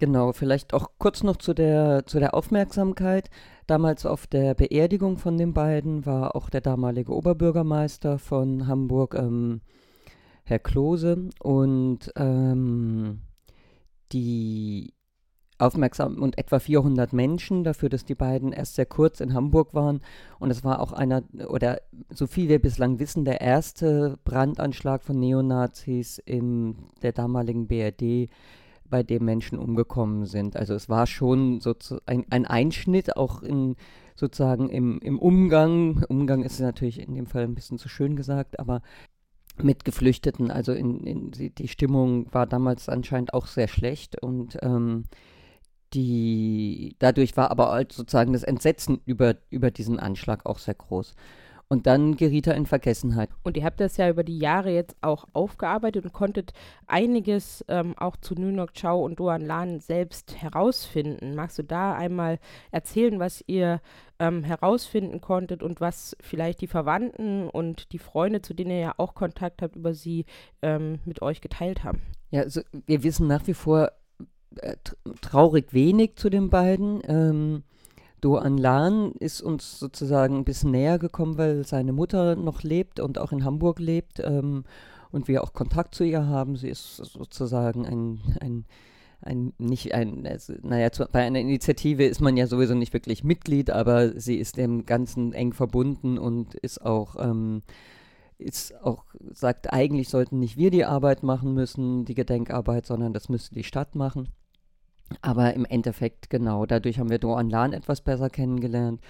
Genau, 0.00 0.32
vielleicht 0.32 0.72
auch 0.72 0.92
kurz 0.96 1.22
noch 1.22 1.36
zu 1.36 1.52
der, 1.52 2.06
zu 2.06 2.20
der 2.20 2.32
Aufmerksamkeit. 2.32 3.28
Damals 3.66 4.06
auf 4.06 4.26
der 4.26 4.54
Beerdigung 4.54 5.18
von 5.18 5.36
den 5.36 5.52
beiden 5.52 6.06
war 6.06 6.34
auch 6.34 6.48
der 6.48 6.62
damalige 6.62 7.14
Oberbürgermeister 7.14 8.18
von 8.18 8.66
Hamburg, 8.66 9.14
ähm, 9.14 9.60
Herr 10.44 10.58
Klose, 10.58 11.28
und 11.38 12.10
ähm, 12.16 13.20
die 14.12 14.94
aufmerksam 15.60 16.22
und 16.22 16.38
etwa 16.38 16.58
400 16.58 17.12
Menschen 17.12 17.64
dafür, 17.64 17.88
dass 17.88 18.04
die 18.04 18.14
beiden 18.14 18.52
erst 18.52 18.74
sehr 18.76 18.86
kurz 18.86 19.20
in 19.20 19.34
Hamburg 19.34 19.74
waren. 19.74 20.00
Und 20.38 20.50
es 20.50 20.64
war 20.64 20.80
auch 20.80 20.92
einer, 20.92 21.22
oder 21.48 21.80
so 22.10 22.26
viel 22.26 22.48
wir 22.48 22.60
bislang 22.60 22.98
wissen, 22.98 23.24
der 23.24 23.40
erste 23.40 24.18
Brandanschlag 24.24 25.02
von 25.02 25.18
Neonazis 25.18 26.18
in 26.18 26.76
der 27.02 27.12
damaligen 27.12 27.66
BRD 27.66 28.30
bei 28.88 29.02
dem 29.02 29.24
Menschen 29.24 29.58
umgekommen 29.58 30.26
sind. 30.26 30.56
Also 30.56 30.74
es 30.74 30.88
war 30.88 31.06
schon 31.06 31.60
so 31.60 31.74
ein, 32.06 32.26
ein 32.30 32.44
Einschnitt 32.44 33.16
auch 33.16 33.42
in 33.42 33.76
sozusagen 34.16 34.68
im, 34.68 34.98
im 35.00 35.18
Umgang. 35.18 36.04
Umgang 36.08 36.42
ist 36.42 36.60
natürlich 36.60 37.00
in 37.00 37.14
dem 37.14 37.26
Fall 37.26 37.44
ein 37.44 37.54
bisschen 37.54 37.78
zu 37.78 37.88
schön 37.88 38.16
gesagt, 38.16 38.58
aber 38.58 38.82
mit 39.62 39.84
Geflüchteten. 39.84 40.50
Also 40.50 40.72
in, 40.72 41.06
in, 41.06 41.30
die 41.30 41.68
Stimmung 41.68 42.32
war 42.32 42.46
damals 42.46 42.88
anscheinend 42.88 43.34
auch 43.34 43.46
sehr 43.46 43.68
schlecht 43.68 44.20
und 44.22 44.58
ähm, 44.62 45.04
die 45.92 46.96
dadurch 46.98 47.36
war 47.36 47.50
aber 47.50 47.84
sozusagen 47.90 48.32
das 48.32 48.42
Entsetzen 48.42 49.00
über, 49.04 49.36
über 49.50 49.70
diesen 49.70 49.98
Anschlag 49.98 50.46
auch 50.46 50.58
sehr 50.58 50.74
groß. 50.74 51.14
Und 51.72 51.86
dann 51.86 52.16
geriet 52.16 52.48
er 52.48 52.56
in 52.56 52.66
Vergessenheit. 52.66 53.30
Und 53.44 53.56
ihr 53.56 53.64
habt 53.64 53.78
das 53.78 53.96
ja 53.96 54.10
über 54.10 54.24
die 54.24 54.40
Jahre 54.40 54.72
jetzt 54.72 54.96
auch 55.02 55.26
aufgearbeitet 55.32 56.04
und 56.04 56.12
konntet 56.12 56.52
einiges 56.88 57.64
ähm, 57.68 57.94
auch 57.96 58.16
zu 58.16 58.34
Nunok 58.34 58.74
Chao 58.74 59.04
und 59.04 59.20
Doan 59.20 59.46
Lan 59.46 59.78
selbst 59.78 60.42
herausfinden. 60.42 61.36
Magst 61.36 61.60
du 61.60 61.62
da 61.62 61.94
einmal 61.94 62.40
erzählen, 62.72 63.20
was 63.20 63.44
ihr 63.46 63.80
ähm, 64.18 64.42
herausfinden 64.42 65.20
konntet 65.20 65.62
und 65.62 65.80
was 65.80 66.16
vielleicht 66.20 66.60
die 66.60 66.66
Verwandten 66.66 67.48
und 67.48 67.92
die 67.92 68.00
Freunde, 68.00 68.42
zu 68.42 68.52
denen 68.52 68.72
ihr 68.72 68.80
ja 68.80 68.94
auch 68.96 69.14
Kontakt 69.14 69.62
habt, 69.62 69.76
über 69.76 69.94
sie 69.94 70.24
ähm, 70.62 70.98
mit 71.04 71.22
euch 71.22 71.40
geteilt 71.40 71.84
haben? 71.84 72.02
Ja, 72.32 72.42
also 72.42 72.62
wir 72.86 73.04
wissen 73.04 73.28
nach 73.28 73.46
wie 73.46 73.54
vor 73.54 73.92
traurig 75.20 75.72
wenig 75.72 76.16
zu 76.16 76.30
den 76.30 76.50
beiden. 76.50 77.00
Ähm, 77.06 77.62
Doan 78.20 78.58
Lan 78.58 79.12
ist 79.12 79.40
uns 79.40 79.78
sozusagen 79.78 80.36
ein 80.36 80.44
bisschen 80.44 80.72
näher 80.72 80.98
gekommen, 80.98 81.38
weil 81.38 81.64
seine 81.64 81.92
Mutter 81.92 82.36
noch 82.36 82.62
lebt 82.62 83.00
und 83.00 83.18
auch 83.18 83.32
in 83.32 83.44
Hamburg 83.44 83.78
lebt 83.78 84.20
ähm, 84.20 84.64
und 85.10 85.28
wir 85.28 85.42
auch 85.42 85.52
Kontakt 85.52 85.94
zu 85.94 86.04
ihr 86.04 86.26
haben. 86.26 86.56
Sie 86.56 86.68
ist 86.68 86.96
sozusagen 86.96 87.86
ein, 87.86 88.20
ein, 88.40 88.64
ein 89.22 89.52
nicht 89.58 89.94
ein, 89.94 90.26
also, 90.26 90.52
naja, 90.62 90.92
zu, 90.92 91.06
bei 91.10 91.24
einer 91.24 91.40
Initiative 91.40 92.04
ist 92.04 92.20
man 92.20 92.36
ja 92.36 92.46
sowieso 92.46 92.74
nicht 92.74 92.92
wirklich 92.92 93.24
Mitglied, 93.24 93.70
aber 93.70 94.20
sie 94.20 94.36
ist 94.36 94.56
dem 94.56 94.84
Ganzen 94.84 95.32
eng 95.32 95.54
verbunden 95.54 96.18
und 96.18 96.54
ist 96.56 96.84
auch, 96.84 97.16
ähm, 97.18 97.62
ist 98.40 98.74
auch, 98.82 99.04
sagt, 99.32 99.72
eigentlich 99.72 100.08
sollten 100.08 100.38
nicht 100.38 100.56
wir 100.56 100.70
die 100.70 100.84
Arbeit 100.84 101.22
machen 101.22 101.54
müssen, 101.54 102.04
die 102.04 102.14
Gedenkarbeit, 102.14 102.86
sondern 102.86 103.12
das 103.12 103.28
müsste 103.28 103.54
die 103.54 103.64
Stadt 103.64 103.94
machen. 103.94 104.28
Aber 105.22 105.54
im 105.54 105.64
Endeffekt, 105.64 106.30
genau, 106.30 106.66
dadurch 106.66 106.98
haben 106.98 107.10
wir 107.10 107.18
Doan 107.18 107.50
Lan 107.50 107.72
etwas 107.72 108.00
besser 108.00 108.30
kennengelernt. 108.30 109.00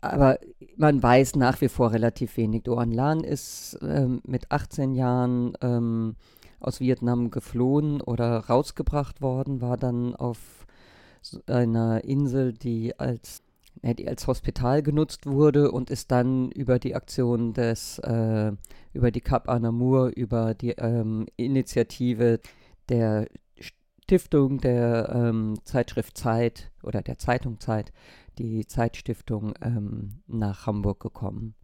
Aber 0.00 0.38
man 0.76 1.02
weiß 1.02 1.36
nach 1.36 1.60
wie 1.60 1.68
vor 1.68 1.92
relativ 1.92 2.36
wenig. 2.36 2.64
Doan 2.64 2.90
Lan 2.90 3.22
ist 3.22 3.78
ähm, 3.82 4.20
mit 4.24 4.50
18 4.50 4.94
Jahren 4.94 5.52
ähm, 5.60 6.16
aus 6.60 6.80
Vietnam 6.80 7.30
geflohen 7.30 8.00
oder 8.00 8.38
rausgebracht 8.38 9.20
worden, 9.20 9.60
war 9.60 9.76
dann 9.76 10.14
auf 10.14 10.66
einer 11.46 12.04
Insel, 12.04 12.52
die 12.52 12.98
als, 12.98 13.42
die 13.82 14.08
als 14.08 14.26
Hospital 14.26 14.82
genutzt 14.82 15.26
wurde 15.26 15.70
und 15.72 15.90
ist 15.90 16.10
dann 16.10 16.50
über 16.52 16.78
die 16.78 16.94
Aktion 16.94 17.52
des, 17.52 17.98
äh, 18.00 18.52
über 18.92 19.10
die 19.10 19.20
Cap 19.20 19.48
Anamur, 19.48 20.12
über 20.16 20.54
die 20.54 20.70
ähm, 20.70 21.26
Initiative 21.36 22.40
der 22.88 23.26
Stiftung 23.58 24.58
der 24.58 25.10
ähm, 25.14 25.54
Zeitschrift 25.64 26.16
Zeit 26.16 26.70
oder 26.82 27.02
der 27.02 27.18
Zeitung 27.18 27.60
Zeit, 27.60 27.92
die 28.38 28.66
Zeitstiftung, 28.66 29.54
ähm, 29.62 30.22
nach 30.26 30.66
Hamburg 30.66 31.00
gekommen. 31.00 31.54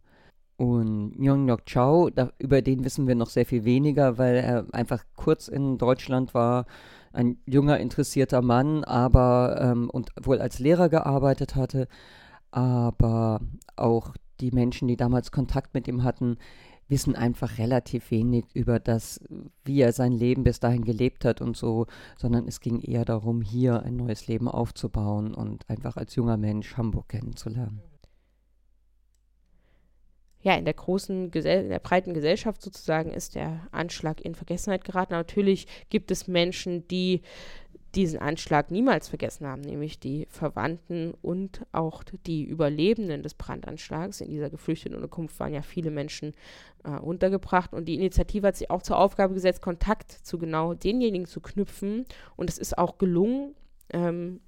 Und 0.57 1.21
Nyong 1.21 1.45
Nok 1.45 1.67
Chao, 1.67 2.11
über 2.39 2.63
den 2.63 2.85
wissen 2.85 3.07
wir 3.07 3.15
noch 3.15 3.31
sehr 3.31 3.47
viel 3.47 3.65
weniger, 3.65 4.19
weil 4.19 4.37
er 4.37 4.67
einfach 4.73 5.05
kurz 5.15 5.47
in 5.47 5.79
Deutschland 5.79 6.35
war, 6.35 6.67
ein 7.19 7.37
junger, 7.47 7.81
interessierter 7.81 8.43
Mann, 8.43 8.85
aber 8.85 9.59
ähm, 9.61 9.91
und 9.91 10.11
wohl 10.23 10.41
als 10.41 10.61
Lehrer 10.61 10.89
gearbeitet 10.89 11.57
hatte, 11.57 11.89
aber 12.53 13.41
auch 13.75 14.15
die 14.41 14.53
Menschen, 14.53 14.87
die 14.87 14.97
damals 14.97 15.33
Kontakt 15.33 15.75
mit 15.75 15.89
ihm 15.89 16.05
hatten, 16.05 16.39
wissen 16.87 17.17
einfach 17.17 17.59
relativ 17.59 18.13
wenig 18.13 18.45
über 18.55 18.79
das, 18.79 19.21
wie 19.65 19.81
er 19.81 19.93
sein 19.93 20.13
Leben 20.13 20.45
bis 20.45 20.61
dahin 20.61 20.85
gelebt 20.85 21.25
hat 21.25 21.41
und 21.41 21.57
so, 21.57 21.87
sondern 22.17 22.47
es 22.47 22.61
ging 22.61 22.81
eher 22.81 23.05
darum, 23.05 23.43
hier 23.43 23.83
ein 23.83 23.97
neues 23.97 24.29
Leben 24.29 24.47
aufzubauen 24.47 25.35
und 25.35 25.69
einfach 25.69 25.97
als 25.97 26.15
junger 26.15 26.37
Mensch 26.37 26.77
Hamburg 26.77 27.09
kennenzulernen. 27.09 27.83
Ja, 30.49 30.55
in 30.55 30.65
der 30.65 30.73
großen, 30.73 31.31
Gesell 31.31 31.65
in 31.65 31.69
der 31.69 31.79
breiten 31.79 32.15
Gesellschaft 32.15 32.63
sozusagen 32.63 33.13
ist 33.13 33.35
der 33.35 33.69
Anschlag 33.71 34.23
in 34.23 34.35
Vergessenheit 34.35 34.83
geraten. 34.83 35.13
Natürlich 35.13 35.67
gibt 35.91 36.11
es 36.11 36.27
Menschen, 36.27 36.89
die 36.89 37.21
diesen 37.95 38.19
Anschlag 38.19 38.71
niemals 38.71 39.09
vergessen 39.09 39.47
haben, 39.47 39.61
nämlich 39.61 40.01
die 40.01 40.27
Verwandten 40.31 41.13
und 41.21 41.67
auch 41.73 42.03
die 42.25 42.45
Überlebenden 42.45 43.23
des 43.23 43.35
Brandanschlags. 43.35 44.23
In 44.23 44.31
dieser 44.31 44.49
geflüchteten 44.49 44.97
Unterkunft 44.97 45.39
waren 45.39 45.53
ja 45.53 45.61
viele 45.61 45.91
Menschen 45.91 46.33
äh, 46.83 46.93
untergebracht 46.99 47.75
und 47.75 47.85
die 47.85 47.97
Initiative 47.97 48.47
hat 48.47 48.57
sich 48.57 48.71
auch 48.71 48.81
zur 48.81 48.97
Aufgabe 48.97 49.35
gesetzt, 49.35 49.61
Kontakt 49.61 50.13
zu 50.13 50.39
genau 50.39 50.73
denjenigen 50.73 51.27
zu 51.27 51.43
knüpfen 51.43 52.07
und 52.37 52.49
es 52.49 52.57
ist 52.57 52.79
auch 52.79 52.97
gelungen. 52.97 53.55
Ähm, 53.91 54.41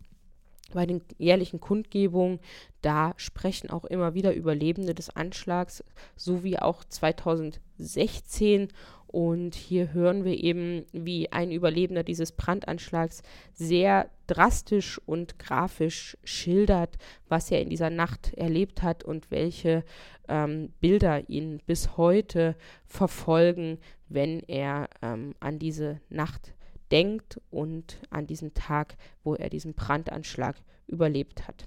bei 0.73 0.87
den 0.87 1.03
jährlichen 1.19 1.61
Kundgebungen, 1.61 2.41
da 2.83 3.15
sprechen 3.17 3.71
auch 3.71 3.85
immer 3.85 4.15
wieder 4.15 4.35
Überlebende 4.35 4.95
des 4.95 5.11
Anschlags, 5.11 5.85
so 6.17 6.43
wie 6.43 6.59
auch 6.59 6.85
2016 6.85 8.69
und 9.12 9.57
hier 9.57 9.93
hören 9.93 10.25
wir 10.25 10.39
eben, 10.39 10.85
wie 10.93 11.33
ein 11.33 11.50
Überlebender 11.50 12.05
dieses 12.05 12.31
Brandanschlags 12.31 13.23
sehr 13.53 14.09
drastisch 14.29 15.00
und 15.05 15.41
grafisch 15.41 16.17
schildert, 16.23 16.97
was 17.29 17.50
er 17.50 17.61
in 17.61 17.71
dieser 17.71 17.91
Nacht 17.91 18.33
erlebt 18.35 18.85
hat 18.85 19.03
und 19.03 19.33
welche 19.33 19.85
ähm, 20.29 20.73
Bilder 20.81 21.29
ihn 21.29 21.61
bis 21.67 21.97
heute 21.97 22.55
verfolgen, 22.87 23.79
wenn 24.09 24.45
er 24.47 24.89
ähm, 25.03 25.35
an 25.41 25.59
diese 25.59 26.00
Nacht 26.09 26.55
denkt 26.90 27.40
und 27.50 27.99
an 28.11 28.26
diesen 28.26 28.54
Tag, 28.54 28.97
wo 29.25 29.35
er 29.35 29.50
diesen 29.50 29.75
Brandanschlag 29.75 30.56
überlebt 30.87 31.47
hat. 31.47 31.66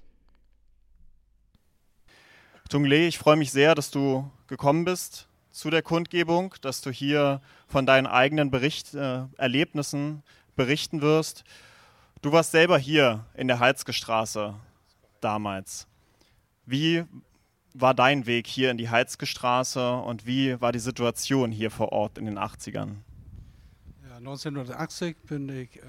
Tungle, 2.69 3.07
ich 3.07 3.17
freue 3.17 3.35
mich 3.35 3.51
sehr, 3.51 3.75
dass 3.75 3.91
du 3.91 4.29
gekommen 4.47 4.85
bist 4.85 5.27
zu 5.51 5.69
der 5.69 5.83
Kundgebung, 5.83 6.55
dass 6.61 6.81
du 6.81 6.89
hier 6.89 7.41
von 7.67 7.85
deinen 7.85 8.07
eigenen 8.07 8.49
Bericht, 8.49 8.93
äh, 8.95 9.23
Erlebnissen 9.37 10.23
berichten 10.55 11.01
wirst. 11.01 11.43
Du 12.21 12.31
warst 12.31 12.51
selber 12.51 12.77
hier 12.77 13.25
in 13.35 13.47
der 13.47 13.59
Heizgestraße 13.59 14.55
damals. 15.21 15.87
Wie 16.65 17.03
war 17.73 17.93
dein 17.93 18.25
Weg 18.25 18.47
hier 18.47 18.71
in 18.71 18.77
die 18.77 18.89
Heizgestraße 18.89 19.97
und 19.97 20.25
wie 20.25 20.59
war 20.61 20.71
die 20.71 20.79
Situation 20.79 21.51
hier 21.51 21.69
vor 21.69 21.91
Ort 21.91 22.17
in 22.17 22.25
den 22.25 22.39
80ern? 22.39 22.97
Ja, 24.23 24.29
1980 24.29 25.17
bin 25.27 25.49
ich 25.49 25.77
äh, 25.77 25.81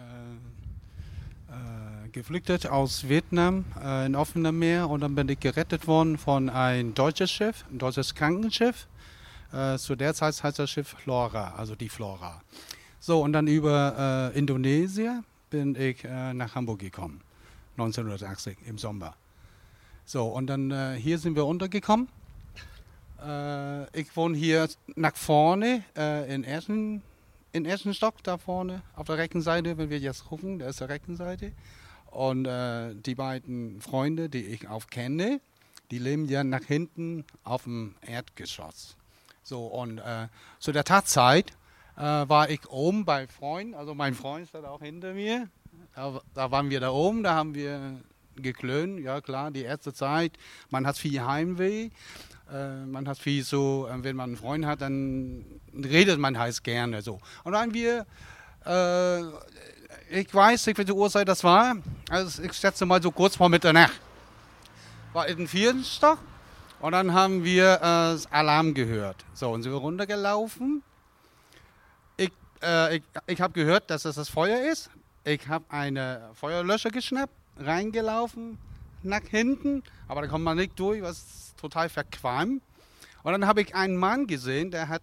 äh, 1.49 2.09
geflüchtet 2.11 2.67
aus 2.67 3.09
Vietnam 3.09 3.65
äh, 3.81 4.07
in 4.07 4.17
offenem 4.17 4.59
Meer 4.59 4.91
und 4.91 5.03
dann 5.03 5.15
bin 5.15 5.29
ich 5.29 5.39
gerettet 5.39 5.87
worden 5.87 6.19
von 6.19 6.49
einem 6.49 6.95
deutsches 6.95 7.31
Schiff, 7.31 7.65
ein 7.71 7.79
deutsches 7.79 8.15
Krankenschiff. 8.15 8.89
Äh, 9.53 9.79
zu 9.79 9.95
der 9.95 10.15
Zeit 10.15 10.43
heißt 10.43 10.59
das 10.59 10.71
Schiff 10.71 10.89
Flora, 10.89 11.55
also 11.57 11.77
die 11.77 11.89
Flora. 11.89 12.43
So, 12.99 13.21
und 13.23 13.33
dann 13.33 13.47
über 13.47 14.33
äh, 14.35 14.39
Indonesien 14.39 15.25
bin 15.51 15.77
ich 15.77 16.05
äh, 16.05 16.35
nach 16.35 16.55
Hamburg 16.57 16.81
gekommen, 16.81 17.21
1980 17.77 18.59
im 18.67 18.79
Sommer. 18.79 19.15
So, 20.07 20.27
und 20.27 20.49
dann 20.49 20.97
hier 20.97 21.19
sind 21.19 21.37
wir 21.37 21.47
untergekommen. 21.47 22.09
Ich 23.95 24.15
wohne 24.15 24.37
hier 24.37 24.69
nach 24.97 25.17
vorne 25.17 25.83
in 26.29 26.45
ersten 26.45 27.01
in 27.55 27.65
ersten 27.65 27.95
Stock 27.95 28.23
da 28.25 28.37
vorne 28.37 28.83
auf 28.97 29.07
der 29.07 29.17
rechten 29.17 29.41
Seite, 29.41 29.79
wenn 29.79 29.89
wir 29.89 30.01
jetzt 30.01 30.27
gucken, 30.27 30.59
da 30.59 30.67
ist 30.67 30.81
die 30.81 30.85
rechten 30.85 31.17
Seite. 31.17 31.53
Und 32.07 32.47
äh, 32.47 32.95
die 32.97 33.15
beiden 33.15 33.81
Freunde, 33.81 34.29
die 34.29 34.45
ich 34.45 34.69
auch 34.69 34.89
kenne, 34.89 35.41
die 35.93 35.99
leben 35.99 36.27
ja 36.29 36.43
nach 36.43 36.65
hinten 36.65 37.25
auf 37.45 37.63
dem 37.63 37.95
Erdgeschoss. 38.03 38.97
So, 39.45 39.67
und 39.67 39.99
äh, 39.99 40.27
zu 40.59 40.73
der 40.73 40.83
Tatzeit 40.83 41.53
äh, 41.97 42.01
war 42.03 42.51
ich 42.51 42.69
oben 42.69 43.05
bei 43.05 43.29
Freunden, 43.29 43.75
also 43.75 43.95
mein 43.95 44.15
Freund 44.15 44.53
ist 44.53 44.57
auch 44.57 44.81
hinter 44.81 45.15
mir. 45.15 45.49
Da, 45.95 46.21
da, 46.35 46.51
waren 46.51 46.71
wir 46.71 46.81
da 46.81 46.91
oben, 46.91 47.23
da 47.23 47.35
haben 47.35 47.55
wir 47.55 48.01
geklönt, 48.35 48.99
ja 48.99 49.21
klar, 49.21 49.53
die 49.53 49.63
erste 49.63 49.93
Zeit. 49.93 50.33
Man 50.71 50.89
hat 50.89 50.99
viel 50.99 51.21
Heimweh, 51.21 51.91
man 52.87 53.09
hat 53.09 53.19
viel 53.19 53.43
so, 53.43 53.89
äh, 53.91 54.03
wenn 54.03 54.17
man 54.17 54.31
einen 54.31 54.37
Freund 54.37 54.67
hat, 54.67 54.81
dann 54.83 55.45
redet 55.75 56.19
man 56.19 56.39
heißt 56.39 56.63
gerne 56.63 57.03
so. 57.03 57.21
Und 57.43 57.53
dann 57.53 57.63
haben 57.63 57.75
wir, 57.75 58.07
äh, 58.67 59.23
ich 60.21 60.33
weiß 60.33 60.67
nicht, 60.67 60.79
welche 60.79 60.95
Uhrzeit 60.95 61.27
das 61.29 61.43
war, 61.43 61.77
also 62.11 62.43
ich 62.43 62.53
schätze 62.53 62.87
mal 62.87 63.03
so 63.03 63.11
kurz 63.11 63.37
vor 63.37 63.49
Mitternacht. 63.49 64.01
War 65.13 65.27
in 65.27 65.49
vierten 65.49 65.85
Stock 65.85 66.19
und 66.81 66.93
dann 66.93 67.13
haben 67.13 67.45
wir 67.45 67.81
äh, 67.83 68.35
Alarm 68.35 68.75
gehört. 68.75 69.25
So, 69.33 69.51
und 69.51 69.63
sind 69.63 69.73
wir 69.73 69.79
runtergelaufen. 69.79 70.83
Ich, 72.17 72.33
äh, 72.63 72.97
ich, 72.97 73.03
ich 73.27 73.41
habe 73.41 73.53
gehört, 73.53 73.91
dass 73.91 74.05
es 74.05 74.17
das 74.17 74.29
Feuer 74.29 74.71
ist. 74.71 74.91
Ich 75.25 75.49
habe 75.49 75.65
eine 75.71 76.31
Feuerlöscher 76.35 76.91
geschnappt, 76.91 77.33
reingelaufen, 77.59 78.59
nach 79.03 79.23
hinten, 79.23 79.83
aber 80.09 80.23
da 80.23 80.29
kommt 80.29 80.45
man 80.45 80.57
nicht 80.57 80.79
durch, 80.79 81.03
was 81.03 81.55
total 81.57 81.89
verqualmt. 81.89 82.63
Und 83.23 83.33
dann 83.33 83.47
habe 83.47 83.63
ich 83.63 83.75
einen 83.75 83.97
Mann 83.97 84.27
gesehen, 84.27 84.71
der 84.71 84.89
hat, 84.89 85.03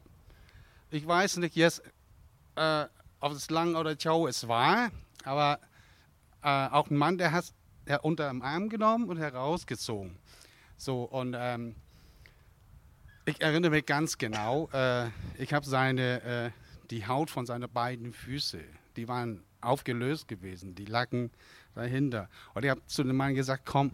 ich 0.92 1.06
weiß 1.06 1.38
nicht 1.38 1.56
jetzt, 1.56 1.82
äh, 2.56 2.86
ob 3.20 3.32
es 3.34 3.50
lang 3.50 3.76
oder 3.76 3.96
Chow 3.96 4.28
es 4.28 4.48
war, 4.48 4.92
aber 5.24 5.60
äh, 6.44 6.68
auch 6.68 6.90
ein 6.90 6.98
Mann, 6.98 7.18
der 7.18 7.32
hat 7.32 7.46
er 7.86 8.06
unter 8.06 8.28
dem 8.30 8.42
Arm 8.42 8.70
genommen 8.70 9.10
und 9.10 9.18
herausgezogen. 9.18 10.18
So, 10.78 11.04
und 11.04 11.36
ähm, 11.38 11.76
ich 13.26 13.42
erinnere 13.42 13.72
mich 13.72 13.86
ganz 13.86 14.18
genau, 14.18 14.70
äh, 14.74 15.08
ich 15.38 15.54
habe 15.54 15.66
seine, 15.66 16.22
äh, 16.24 16.52
die 16.90 17.08
Haut 17.08 17.30
von 17.30 17.46
seinen 17.46 17.70
beiden 17.72 18.14
Füßen, 18.14 18.62
die 18.96 19.08
waren 19.08 19.44
aufgelöst 19.62 20.28
gewesen, 20.28 20.76
die 20.76 20.86
lagen 20.86 21.32
dahinter. 21.76 22.30
Und 22.54 22.66
ich 22.66 22.72
habe 22.72 22.86
zu 22.88 23.04
dem 23.04 23.16
Mann 23.16 23.36
gesagt, 23.36 23.66
komm, 23.66 23.92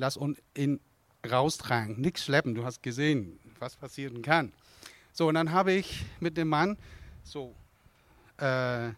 lass 0.00 0.18
ihn 0.56 0.80
raustragen, 1.30 2.00
nichts 2.00 2.24
schleppen, 2.24 2.54
du 2.54 2.64
hast 2.64 2.82
gesehen, 2.82 3.38
was 3.58 3.76
passieren 3.76 4.22
kann. 4.22 4.52
So, 5.12 5.28
und 5.28 5.34
dann 5.34 5.52
habe 5.52 5.72
ich 5.72 6.04
mit 6.18 6.36
dem 6.36 6.48
Mann 6.48 6.78
so 7.22 7.54
äh, 8.38 8.90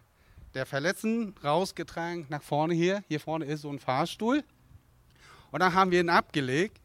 der 0.54 0.66
Verletzten 0.66 1.34
rausgetragen 1.42 2.26
nach 2.28 2.42
vorne 2.42 2.74
hier. 2.74 3.02
Hier 3.08 3.18
vorne 3.18 3.46
ist 3.46 3.62
so 3.62 3.70
ein 3.70 3.80
Fahrstuhl. 3.80 4.44
Und 5.50 5.60
dann 5.60 5.74
haben 5.74 5.90
wir 5.90 6.00
ihn 6.00 6.08
abgelegt. 6.08 6.80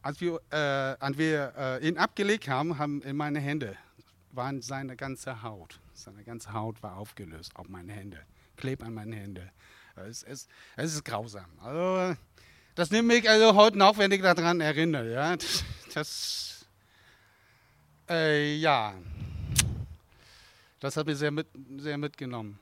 Als 0.00 0.20
wir, 0.20 0.40
äh, 0.50 0.56
als 0.56 1.18
wir 1.18 1.52
äh, 1.56 1.86
ihn 1.86 1.98
abgelegt 1.98 2.48
haben, 2.48 2.78
haben 2.78 3.02
in 3.02 3.16
meine 3.16 3.38
Hände 3.38 3.76
waren 4.30 4.62
seine 4.62 4.96
ganze 4.96 5.42
Haut. 5.42 5.78
Seine 5.92 6.24
ganze 6.24 6.54
Haut 6.54 6.82
war 6.82 6.96
aufgelöst 6.96 7.54
auf 7.56 7.68
meine 7.68 7.92
Hände. 7.92 8.18
Klebt 8.56 8.82
an 8.82 8.94
meine 8.94 9.14
Hände. 9.14 9.50
Es, 9.94 10.22
es, 10.22 10.48
es 10.76 10.94
ist 10.94 11.04
grausam. 11.04 11.50
Also, 11.60 12.16
das 12.74 12.90
nimmt 12.90 13.08
mich 13.08 13.28
also 13.28 13.54
heute 13.54 13.78
noch, 13.78 13.98
wenn 13.98 14.12
ich 14.12 14.22
daran 14.22 14.60
erinnere. 14.60 15.12
Ja, 15.12 15.36
das, 15.36 15.64
das 15.94 16.66
äh, 18.08 18.56
ja, 18.56 18.94
das 20.80 20.96
hat 20.96 21.06
mich 21.06 21.16
sehr, 21.16 21.30
mit, 21.30 21.46
sehr 21.78 21.96
mitgenommen. 21.96 22.58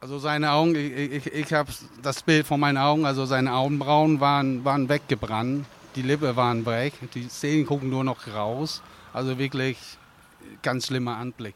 Also 0.00 0.18
seine 0.18 0.50
Augen, 0.52 0.74
ich, 0.74 1.26
ich, 1.26 1.26
ich 1.26 1.52
habe 1.52 1.70
das 2.02 2.22
Bild 2.22 2.46
vor 2.46 2.58
meinen 2.58 2.78
Augen, 2.78 3.04
also 3.04 3.26
seine 3.26 3.52
Augenbrauen 3.52 4.20
waren, 4.20 4.64
waren 4.64 4.88
weggebrannt, 4.88 5.66
die 5.94 6.02
Lippe 6.02 6.34
waren 6.36 6.64
weg, 6.66 6.94
die 7.14 7.28
Zähne 7.28 7.64
gucken 7.64 7.90
nur 7.90 8.02
noch 8.04 8.26
raus. 8.28 8.82
Also 9.12 9.38
wirklich 9.38 9.78
ganz 10.62 10.86
schlimmer 10.86 11.16
Anblick. 11.16 11.54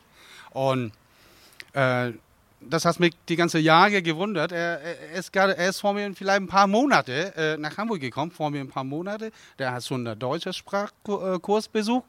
Und 0.50 0.92
äh, 1.72 2.12
das 2.60 2.84
hat 2.84 2.98
mich 3.00 3.14
die 3.28 3.36
ganze 3.36 3.58
Jahre 3.58 4.02
gewundert. 4.02 4.52
Er, 4.52 4.80
er, 4.80 5.10
ist, 5.12 5.32
grade, 5.32 5.56
er 5.56 5.68
ist 5.68 5.80
vor 5.80 5.92
mir 5.92 6.12
vielleicht 6.14 6.40
ein 6.40 6.46
paar 6.46 6.66
Monate 6.66 7.34
äh, 7.36 7.56
nach 7.56 7.76
Hamburg 7.76 8.00
gekommen, 8.00 8.30
vor 8.30 8.50
mir 8.50 8.60
ein 8.60 8.68
paar 8.68 8.84
Monate. 8.84 9.30
Der 9.58 9.72
hat 9.72 9.84
schon 9.84 10.06
einen 10.06 10.18
deutschen 10.18 10.52
Sprachkurs 10.52 11.68
besucht. 11.68 12.06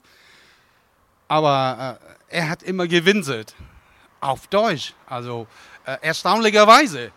Aber 1.28 2.00
äh, 2.30 2.38
er 2.38 2.50
hat 2.50 2.64
immer 2.64 2.88
gewinselt. 2.88 3.56
Auf 4.20 4.48
Deutsch. 4.48 4.94
Also 5.06 5.48
äh, 5.86 5.98
erstaunlicherweise. 6.02 7.12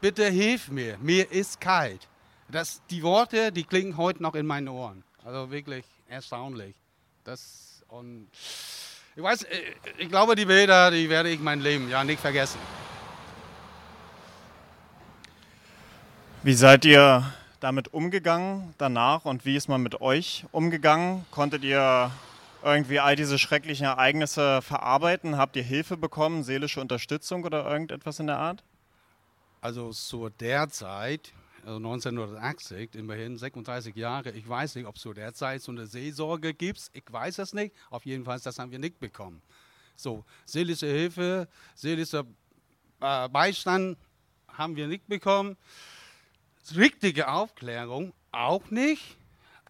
Bitte 0.00 0.26
hilf 0.26 0.68
mir, 0.68 0.98
mir 0.98 1.30
ist 1.32 1.60
kalt. 1.60 2.08
Das, 2.48 2.82
die 2.90 3.02
Worte, 3.02 3.50
die 3.52 3.64
klingen 3.64 3.96
heute 3.96 4.22
noch 4.22 4.34
in 4.34 4.44
meinen 4.44 4.68
Ohren. 4.68 5.02
Also 5.24 5.50
wirklich 5.50 5.86
erstaunlich. 6.08 6.74
Das 7.24 7.82
und 7.88 8.28
ich 9.16 9.22
weiß, 9.22 9.44
äh, 9.44 9.62
ich 9.98 10.08
glaube, 10.08 10.34
die 10.34 10.44
Bilder, 10.44 10.90
die 10.90 11.08
werde 11.08 11.28
ich 11.30 11.40
mein 11.40 11.60
Leben 11.60 11.88
ja 11.88 12.02
nicht 12.04 12.20
vergessen. 12.20 12.58
Wie 16.42 16.54
seid 16.54 16.84
ihr 16.84 17.24
damit 17.60 17.94
umgegangen 17.94 18.74
danach 18.76 19.24
und 19.24 19.46
wie 19.46 19.56
ist 19.56 19.68
man 19.68 19.82
mit 19.82 20.00
euch 20.00 20.44
umgegangen? 20.52 21.24
Konntet 21.30 21.64
ihr 21.64 22.10
irgendwie 22.62 23.00
all 23.00 23.16
diese 23.16 23.38
schrecklichen 23.38 23.86
Ereignisse 23.86 24.60
verarbeiten? 24.60 25.38
Habt 25.38 25.56
ihr 25.56 25.62
Hilfe 25.62 25.96
bekommen, 25.96 26.42
seelische 26.42 26.80
Unterstützung 26.80 27.44
oder 27.44 27.64
irgendetwas 27.64 28.20
in 28.20 28.26
der 28.26 28.38
Art? 28.38 28.62
Also 29.60 29.92
zu 29.92 30.28
der 30.28 30.68
Zeit, 30.68 31.32
also 31.64 31.76
1980, 31.76 32.94
immerhin 32.94 33.36
36 33.36 33.96
Jahre, 33.96 34.30
ich 34.30 34.48
weiß 34.48 34.74
nicht, 34.74 34.86
ob 34.86 34.96
es 34.96 35.02
zu 35.02 35.12
der 35.12 35.32
Zeit 35.34 35.62
so 35.62 35.72
eine 35.72 35.86
Seelsorge 35.86 36.54
gibt, 36.54 36.90
ich 36.92 37.04
weiß 37.10 37.38
es 37.38 37.54
nicht, 37.54 37.74
auf 37.90 38.04
jeden 38.04 38.24
Fall, 38.24 38.38
das 38.40 38.58
haben 38.58 38.70
wir 38.70 38.78
nicht 38.78 39.00
bekommen. 39.00 39.42
So, 39.96 40.24
seelische 40.44 40.86
Hilfe, 40.86 41.48
seelischer 41.74 42.24
äh, 43.00 43.28
Beistand 43.28 43.96
haben 44.48 44.76
wir 44.76 44.88
nicht 44.88 45.06
bekommen. 45.06 45.56
Richtige 46.74 47.28
Aufklärung 47.28 48.12
auch 48.32 48.70
nicht. 48.70 49.16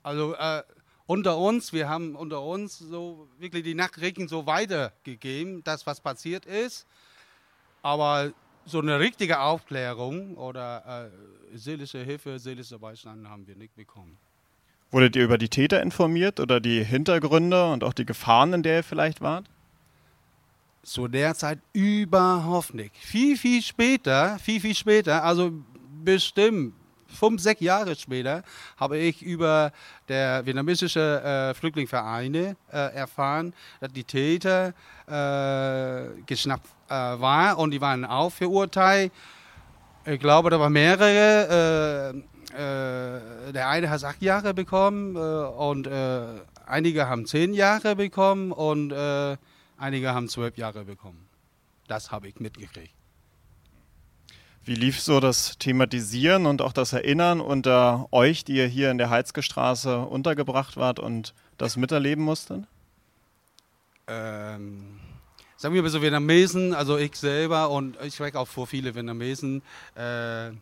Also 0.03 0.35
äh, 0.35 0.63
unter 1.07 1.37
uns, 1.37 1.73
wir 1.73 1.89
haben 1.89 2.17
unter 2.17 2.43
uns 2.43 2.79
so 2.79 3.29
wirklich 3.39 3.65
die 3.65 3.75
Nachrichten 3.75 4.29
so 4.29 4.47
weitergegeben, 4.47 5.63
das 5.65 5.87
was 5.87 6.01
passiert 6.01 6.47
ist. 6.47 6.87
Aber 7.83 8.33
so 8.67 8.81
eine 8.81 8.99
richtige 8.99 9.41
Aufklärung 9.41 10.37
oder 10.37 11.11
äh, 11.53 11.57
seelische 11.57 11.99
Hilfe, 11.99 12.39
seelische 12.39 12.79
Beistand 12.79 13.29
haben 13.29 13.47
wir 13.47 13.57
nicht 13.57 13.75
bekommen. 13.75 14.17
Wurdet 14.91 15.17
ihr 15.17 15.25
über 15.25 15.39
die 15.39 15.49
Täter 15.49 15.83
informiert 15.83 16.41
oder 16.41 16.61
die 16.61 16.85
Hintergründe 16.85 17.71
und 17.73 17.83
auch 17.85 17.93
die 17.93 18.07
Gefahren, 18.07 18.53
in 18.53 18.63
der 18.63 18.77
ihr 18.77 18.85
vielleicht 18.85 19.21
wart? 19.21 19.47
Zu 20.83 21.09
der 21.09 21.35
Zeit 21.35 21.59
überhaupt 21.73 22.75
nicht. 22.75 22.97
Viel, 22.97 23.37
viel 23.37 23.63
später, 23.63 24.39
viel, 24.39 24.61
viel 24.61 24.75
später, 24.75 25.25
also 25.25 25.51
bestimmt 26.05 26.75
fünf, 27.15 27.41
sechs 27.41 27.61
Jahre 27.61 27.95
später 27.97 28.43
habe 28.77 28.99
ich 28.99 29.23
über 29.23 29.73
der 30.09 30.45
vietnamesische 30.45 31.23
äh, 31.23 31.55
Flüchtlingsvereine 31.55 32.57
äh, 32.73 32.95
erfahren, 32.95 33.55
dass 33.81 33.93
die 33.93 34.05
Täter 34.05 34.75
äh, 35.07 36.23
geschnappt 36.27 36.69
äh, 36.89 36.93
waren 36.93 37.57
und 37.57 37.71
die 37.71 37.81
waren 37.81 38.05
auch 38.05 38.31
verurteilt. 38.31 39.13
Ich 40.07 40.21
glaube, 40.21 40.51
da 40.51 40.61
waren 40.61 40.73
mehrere. 40.73 42.15
Äh, 42.15 42.19
äh, 42.55 43.53
der 43.53 43.69
eine 43.69 43.91
hat 43.91 44.05
acht 44.05 44.23
Jahre 44.23 44.55
bekommen 44.55 45.17
und 45.17 45.89
einige 46.67 47.09
haben 47.09 47.27
zehn 47.27 47.53
Jahre 47.53 47.97
bekommen 47.97 48.53
und 48.53 48.93
einige 49.77 50.15
haben 50.15 50.29
zwölf 50.29 50.57
Jahre 50.57 50.85
bekommen. 50.85 51.27
Das 51.89 52.13
habe 52.13 52.29
ich 52.29 52.39
mitgekriegt. 52.39 52.95
Wie 54.67 54.75
lief 54.75 55.01
so 55.01 55.21
das 55.21 55.59
Thematisieren 55.59 56.47
und 56.47 56.63
auch 56.63 56.73
das 56.73 56.95
Erinnern 56.95 57.41
unter 57.41 58.07
euch, 58.13 58.45
die 58.45 58.55
ihr 58.55 58.67
hier 58.67 58.91
in 58.91 58.97
der 58.97 59.11
Heizke 59.11 59.43
Straße 59.43 59.99
untergebracht 59.99 60.79
wart 60.79 60.99
und 60.99 61.35
das 61.59 61.77
miterleben 61.77 62.25
musstet? 62.25 62.65
Ähm, 64.07 65.01
sagen 65.57 65.75
wir 65.75 65.83
mal 65.83 65.91
so 65.91 66.03
Vietnamesen, 66.03 66.75
also 66.75 66.97
ich 66.99 67.15
selber 67.17 67.71
und 67.71 67.97
ich 68.03 68.15
spreche 68.15 68.39
auch 68.39 68.49
vor 68.49 68.67
viele 68.67 68.95
Vietnamesen, 68.95 69.63
äh, 69.97 70.49
äh, 70.49 70.53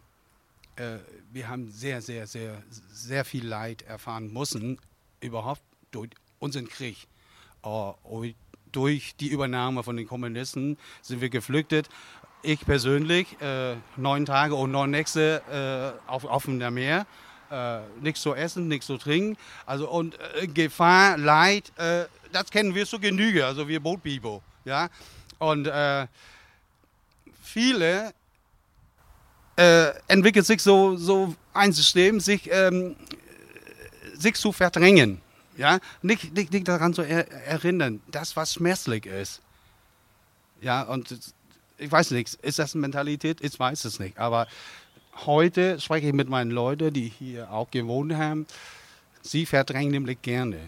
wir 1.33 1.49
haben 1.49 1.71
sehr, 1.71 2.03
sehr, 2.03 2.27
sehr, 2.27 2.63
sehr 2.91 3.25
viel 3.25 3.47
Leid 3.47 3.83
erfahren 3.83 4.33
müssen, 4.33 4.79
überhaupt 5.21 5.63
durch 5.91 6.11
unseren 6.39 6.69
Krieg. 6.69 6.97
Uh, 7.65 7.95
durch 8.73 9.15
die 9.15 9.29
Übernahme 9.29 9.85
von 9.85 9.97
den 9.97 10.09
Kommunisten 10.09 10.77
sind 11.01 11.21
wir 11.21 11.29
geflüchtet 11.29 11.89
ich 12.43 12.65
persönlich 12.67 13.41
äh, 13.41 13.77
neun 13.97 14.27
Tage 14.27 14.55
und 14.55 14.73
neun 14.73 14.91
Nächte 14.91 15.43
äh, 16.07 16.11
auf 16.11 16.25
offenem 16.25 16.75
Meer. 16.75 17.07
äh, 17.51 17.81
nichts 18.01 18.23
zu 18.23 18.35
essen, 18.35 18.67
nichts 18.69 18.87
zu 18.87 18.97
trinken. 18.97 19.37
Also 19.67 19.89
und 19.89 20.19
äh, 20.41 20.47
Gefahr, 20.47 21.19
Leid, 21.19 21.71
äh, 21.77 22.07
das 22.33 22.51
kennen 22.51 22.75
wir 22.75 22.87
zu 22.87 22.99
Genüge, 22.99 23.45
also 23.47 23.69
wir 23.69 23.79
Bootbibo. 23.79 24.43
Ja? 24.65 24.89
Und 25.39 25.67
äh, 25.67 26.07
viele 27.43 28.13
äh, 29.57 29.93
entwickelt 30.09 30.47
sich 30.47 30.63
so, 30.63 30.97
so 30.97 31.35
ein 31.53 31.73
System, 31.73 32.21
sich, 32.21 32.49
ähm, 32.51 32.97
sich 34.15 34.35
zu 34.35 34.53
verdrängen. 34.53 35.21
Ja? 35.57 35.79
Nicht, 36.01 36.33
nicht, 36.35 36.53
nicht 36.53 36.69
daran 36.69 36.95
zu 36.95 37.03
er 37.03 37.31
erinnern, 37.47 38.01
das, 38.11 38.37
was 38.37 38.55
schmerzlich 38.55 39.07
ist. 39.07 39.41
Ja, 40.61 40.83
und 40.83 41.19
ich 41.77 41.91
weiß 41.91 42.13
nicht, 42.13 42.35
ist 42.35 42.59
das 42.61 42.75
eine 42.75 42.83
Mentalität? 42.83 43.41
Ich 43.41 43.59
weiß 43.59 43.85
es 43.85 43.99
nicht. 43.99 44.17
Aber 44.19 44.47
heute 45.27 45.81
spreche 45.81 46.07
ich 46.09 46.13
mit 46.13 46.29
meinen 46.29 46.53
Leuten, 46.53 46.93
die 46.93 47.09
hier 47.09 47.51
auch 47.51 47.71
gewohnt 47.71 48.15
haben. 48.15 48.47
Sie 49.23 49.45
verdrängen 49.45 49.91
nämlich 49.91 50.23
gerne. 50.23 50.59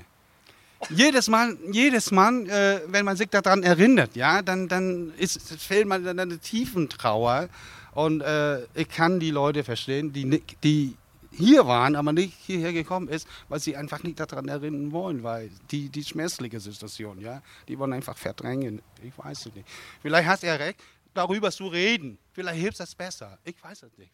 Jedes 0.90 1.28
Mal, 1.28 1.56
jedes 1.70 2.10
Mal 2.10 2.48
äh, 2.48 2.80
wenn 2.88 3.04
man 3.04 3.16
sich 3.16 3.28
daran 3.28 3.62
erinnert, 3.62 4.16
ja, 4.16 4.42
dann, 4.42 4.68
dann 4.68 5.12
ist, 5.16 5.40
fällt 5.60 5.86
man 5.86 6.06
in 6.06 6.18
eine 6.18 6.38
tiefen 6.38 6.88
Trauer. 6.88 7.48
Und 7.92 8.22
äh, 8.22 8.64
ich 8.74 8.88
kann 8.88 9.20
die 9.20 9.30
Leute 9.30 9.62
verstehen, 9.62 10.12
die, 10.12 10.42
die 10.62 10.96
hier 11.36 11.66
waren, 11.66 11.96
aber 11.96 12.12
nicht 12.12 12.34
hierher 12.46 12.72
gekommen 12.72 13.08
ist, 13.08 13.26
weil 13.48 13.60
sie 13.60 13.76
einfach 13.76 14.02
nicht 14.02 14.18
daran 14.20 14.48
erinnern 14.48 14.92
wollen, 14.92 15.22
weil 15.22 15.50
die, 15.70 15.88
die 15.88 16.04
schmerzliche 16.04 16.60
Situation, 16.60 17.20
ja, 17.20 17.42
die 17.68 17.78
wollen 17.78 17.92
einfach 17.92 18.16
verdrängen. 18.16 18.82
Ich 19.02 19.16
weiß 19.16 19.46
es 19.46 19.54
nicht. 19.54 19.66
Vielleicht 20.02 20.28
hast 20.28 20.44
er 20.44 20.58
recht, 20.58 20.80
darüber 21.12 21.50
zu 21.50 21.66
reden. 21.66 22.18
Vielleicht 22.32 22.60
hilft 22.60 22.80
das 22.80 22.94
besser. 22.94 23.38
Ich 23.44 23.62
weiß 23.62 23.84
es 23.84 23.98
nicht. 23.98 24.12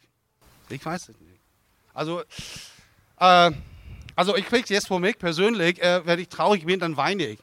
Ich 0.68 0.84
weiß 0.84 1.08
es 1.08 1.20
nicht. 1.20 1.40
Also, 1.92 2.22
äh, 3.18 3.50
also 4.16 4.36
ich 4.36 4.46
kriege 4.46 4.72
jetzt 4.72 4.88
von 4.88 5.02
mich 5.02 5.18
persönlich, 5.18 5.80
äh, 5.82 6.04
wenn 6.04 6.18
ich 6.18 6.28
traurig 6.28 6.66
bin, 6.66 6.80
dann 6.80 6.96
weine 6.96 7.26
ich. 7.26 7.38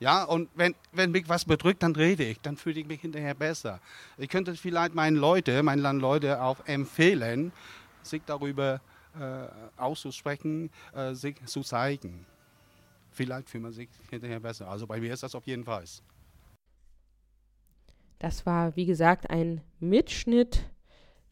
Ja, 0.00 0.22
und 0.24 0.48
wenn, 0.54 0.76
wenn 0.92 1.10
mich 1.10 1.28
was 1.28 1.44
bedrückt, 1.44 1.82
dann 1.82 1.96
rede 1.96 2.24
ich, 2.24 2.40
dann 2.40 2.56
fühle 2.56 2.80
ich 2.80 2.86
mich 2.86 3.00
hinterher 3.00 3.34
besser. 3.34 3.80
Ich 4.16 4.28
könnte 4.28 4.54
vielleicht 4.54 4.94
meinen 4.94 5.16
Leute, 5.16 5.62
meinen 5.62 5.80
Landleute 5.80 6.40
auch 6.40 6.64
empfehlen, 6.66 7.52
sich 8.02 8.22
darüber 8.24 8.80
äh, 9.18 9.48
auszusprechen, 9.76 10.70
äh, 10.94 11.14
sich 11.14 11.44
zu 11.46 11.62
zeigen. 11.62 12.24
Vielleicht 13.10 13.50
fühlt 13.50 13.64
man 13.64 13.72
sich 13.72 13.88
hinterher 14.08 14.38
besser. 14.38 14.68
Also 14.68 14.86
bei 14.86 15.00
mir 15.00 15.12
ist 15.12 15.24
das 15.24 15.34
auf 15.34 15.46
jeden 15.46 15.64
Fall. 15.64 15.82
Das 18.20 18.46
war, 18.46 18.76
wie 18.76 18.86
gesagt, 18.86 19.30
ein 19.30 19.60
Mitschnitt 19.80 20.64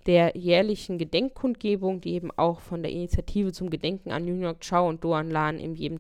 der 0.06 0.36
jährlichen 0.36 0.98
Gedenkkundgebung, 0.98 2.00
die 2.00 2.14
eben 2.14 2.30
auch 2.36 2.60
von 2.60 2.82
der 2.82 2.92
Initiative 2.92 3.52
zum 3.52 3.70
Gedenken 3.70 4.12
an 4.12 4.24
New 4.24 4.40
York 4.40 4.60
Chow 4.60 4.88
und 4.88 5.02
Doan 5.02 5.30
Lan 5.30 5.58
im 5.58 5.74
jedem 5.74 5.98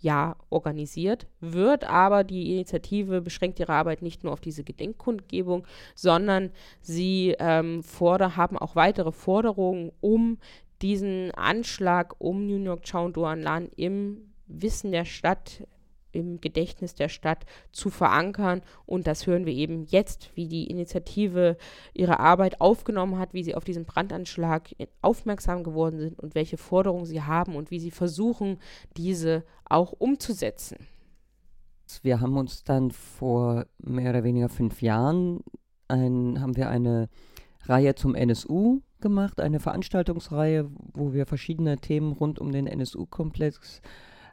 Jahr 0.00 0.36
organisiert 0.50 1.26
wird. 1.40 1.84
Aber 1.84 2.24
die 2.24 2.52
Initiative 2.52 3.20
beschränkt 3.20 3.60
ihre 3.60 3.72
Arbeit 3.72 4.02
nicht 4.02 4.24
nur 4.24 4.32
auf 4.32 4.40
diese 4.40 4.64
Gedenkkundgebung, 4.64 5.66
sondern 5.94 6.50
sie 6.80 7.36
ähm, 7.38 7.82
forder, 7.82 8.36
haben 8.36 8.58
auch 8.58 8.74
weitere 8.74 9.12
Forderungen, 9.12 9.92
um 10.00 10.38
diesen 10.82 11.30
Anschlag 11.32 12.16
um 12.18 12.46
New 12.46 12.62
York 12.62 12.84
Chow 12.90 13.04
und 13.04 13.16
Doan 13.16 13.40
Lan 13.40 13.70
im 13.76 14.32
Wissen 14.46 14.92
der 14.92 15.04
Stadt 15.04 15.66
im 16.14 16.40
Gedächtnis 16.40 16.94
der 16.94 17.08
Stadt 17.08 17.44
zu 17.72 17.90
verankern. 17.90 18.62
Und 18.86 19.06
das 19.06 19.26
hören 19.26 19.46
wir 19.46 19.52
eben 19.52 19.84
jetzt, 19.84 20.30
wie 20.34 20.48
die 20.48 20.66
Initiative 20.66 21.56
ihre 21.92 22.20
Arbeit 22.20 22.60
aufgenommen 22.60 23.18
hat, 23.18 23.34
wie 23.34 23.42
sie 23.42 23.54
auf 23.54 23.64
diesen 23.64 23.84
Brandanschlag 23.84 24.70
aufmerksam 25.02 25.64
geworden 25.64 25.98
sind 25.98 26.18
und 26.18 26.34
welche 26.34 26.56
Forderungen 26.56 27.06
sie 27.06 27.22
haben 27.22 27.56
und 27.56 27.70
wie 27.70 27.80
sie 27.80 27.90
versuchen, 27.90 28.58
diese 28.96 29.44
auch 29.64 29.92
umzusetzen. 29.92 30.78
Wir 32.02 32.20
haben 32.20 32.36
uns 32.36 32.64
dann 32.64 32.90
vor 32.90 33.66
mehr 33.78 34.10
oder 34.10 34.24
weniger 34.24 34.48
fünf 34.48 34.82
Jahren 34.82 35.40
ein, 35.88 36.40
haben 36.40 36.56
wir 36.56 36.68
eine 36.68 37.08
Reihe 37.66 37.94
zum 37.94 38.14
NSU 38.14 38.80
gemacht, 39.00 39.40
eine 39.40 39.60
Veranstaltungsreihe, 39.60 40.70
wo 40.92 41.12
wir 41.12 41.26
verschiedene 41.26 41.76
Themen 41.76 42.12
rund 42.12 42.38
um 42.38 42.52
den 42.52 42.66
NSU-Komplex 42.66 43.80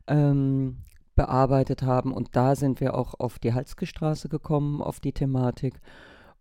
ähm, 0.07 0.77
bearbeitet 1.21 1.83
haben. 1.83 2.13
Und 2.13 2.35
da 2.35 2.55
sind 2.55 2.81
wir 2.81 2.95
auch 2.95 3.13
auf 3.19 3.37
die 3.37 3.53
Halsgestraße 3.53 4.27
gekommen, 4.27 4.81
auf 4.81 4.99
die 4.99 5.11
Thematik 5.11 5.79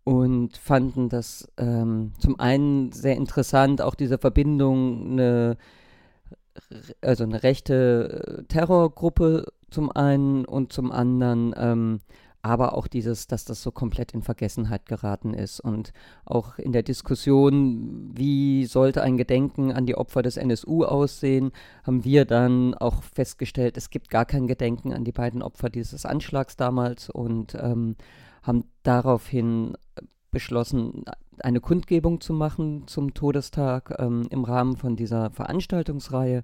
und 0.03 0.57
fanden 0.57 1.07
das 1.07 1.47
ähm, 1.57 2.13
zum 2.17 2.39
einen 2.39 2.91
sehr 2.91 3.15
interessant, 3.15 3.83
auch 3.83 3.93
diese 3.93 4.17
Verbindung, 4.17 5.11
eine, 5.11 5.57
also 7.01 7.23
eine 7.23 7.43
rechte 7.43 8.39
äh, 8.39 8.43
Terrorgruppe 8.45 9.53
zum 9.69 9.91
einen 9.91 10.45
und 10.45 10.73
zum 10.73 10.91
anderen 10.91 11.53
ähm, 11.55 11.99
aber 12.41 12.75
auch 12.75 12.87
dieses, 12.87 13.27
dass 13.27 13.45
das 13.45 13.61
so 13.61 13.71
komplett 13.71 14.13
in 14.13 14.21
Vergessenheit 14.21 14.85
geraten 14.85 15.33
ist 15.33 15.59
und 15.59 15.93
auch 16.25 16.57
in 16.57 16.71
der 16.71 16.83
Diskussion, 16.83 18.11
wie 18.13 18.65
sollte 18.65 19.01
ein 19.03 19.17
Gedenken 19.17 19.71
an 19.71 19.85
die 19.85 19.95
Opfer 19.95 20.21
des 20.21 20.37
NSU 20.37 20.83
aussehen, 20.83 21.51
haben 21.83 22.03
wir 22.03 22.25
dann 22.25 22.73
auch 22.73 23.03
festgestellt, 23.03 23.77
es 23.77 23.89
gibt 23.89 24.09
gar 24.09 24.25
kein 24.25 24.47
Gedenken 24.47 24.93
an 24.93 25.03
die 25.03 25.11
beiden 25.11 25.41
Opfer 25.41 25.69
dieses 25.69 26.05
Anschlags 26.05 26.55
damals 26.55 27.09
und 27.09 27.55
ähm, 27.55 27.95
haben 28.41 28.65
daraufhin 28.83 29.77
beschlossen, 30.31 31.03
eine 31.39 31.59
Kundgebung 31.59 32.21
zu 32.21 32.33
machen 32.33 32.87
zum 32.87 33.13
Todestag 33.13 33.95
ähm, 33.99 34.27
im 34.29 34.43
Rahmen 34.43 34.77
von 34.77 34.95
dieser 34.95 35.31
Veranstaltungsreihe 35.31 36.43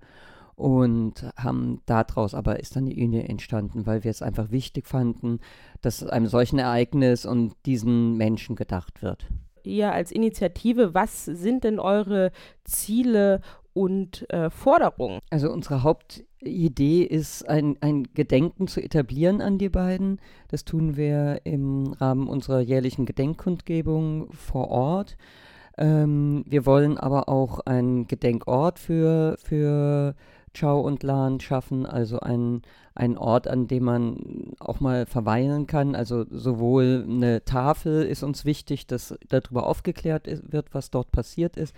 und 0.57 1.29
haben 1.37 1.81
daraus 1.85 2.33
aber 2.33 2.59
ist 2.59 2.75
dann 2.75 2.87
die 2.87 2.95
Linie 2.95 3.23
entstanden, 3.23 3.85
weil 3.85 4.03
wir 4.03 4.09
es 4.09 4.23
einfach 4.23 4.49
wichtig 4.49 4.87
fanden, 4.87 5.39
dass 5.81 6.03
einem 6.03 6.25
solchen 6.25 6.57
Ereignis 6.57 7.27
und 7.27 7.53
diesen 7.67 8.17
Menschen 8.17 8.55
gedacht 8.55 9.03
wird. 9.03 9.27
Ihr 9.63 9.91
als 9.91 10.11
Initiative, 10.11 10.95
was 10.95 11.25
sind 11.25 11.63
denn 11.63 11.79
eure 11.79 12.31
Ziele 12.63 13.41
und 13.73 14.27
äh, 14.31 14.49
Forderungen? 14.49 15.19
Also 15.29 15.51
unsere 15.51 15.83
Hauptidee 15.83 17.03
ist, 17.03 17.47
ein, 17.47 17.77
ein 17.81 18.07
Gedenken 18.15 18.67
zu 18.67 18.81
etablieren 18.81 19.41
an 19.41 19.59
die 19.59 19.69
beiden. 19.69 20.19
Das 20.47 20.65
tun 20.65 20.97
wir 20.97 21.41
im 21.43 21.93
Rahmen 21.93 22.27
unserer 22.27 22.61
jährlichen 22.61 23.05
Gedenkkundgebung 23.05 24.31
vor 24.31 24.69
Ort. 24.69 25.17
Ähm, 25.77 26.43
wir 26.47 26.65
wollen 26.65 26.97
aber 26.97 27.29
auch 27.29 27.59
einen 27.59 28.07
Gedenkort 28.07 28.79
für, 28.79 29.37
für 29.37 30.15
Chow 30.59 30.81
und 30.81 31.03
Lan 31.03 31.39
schaffen, 31.39 31.85
also 31.85 32.19
ein, 32.19 32.61
ein 32.95 33.17
Ort, 33.17 33.47
an 33.47 33.67
dem 33.67 33.83
man 33.83 34.53
auch 34.59 34.79
mal 34.79 35.05
verweilen 35.05 35.67
kann. 35.67 35.95
Also 35.95 36.25
sowohl 36.29 37.05
eine 37.07 37.43
Tafel 37.43 38.03
ist 38.03 38.23
uns 38.23 38.45
wichtig, 38.45 38.87
dass 38.87 39.17
darüber 39.29 39.67
aufgeklärt 39.67 40.27
ist, 40.27 40.51
wird, 40.51 40.73
was 40.73 40.89
dort 40.89 41.11
passiert 41.11 41.57
ist, 41.57 41.75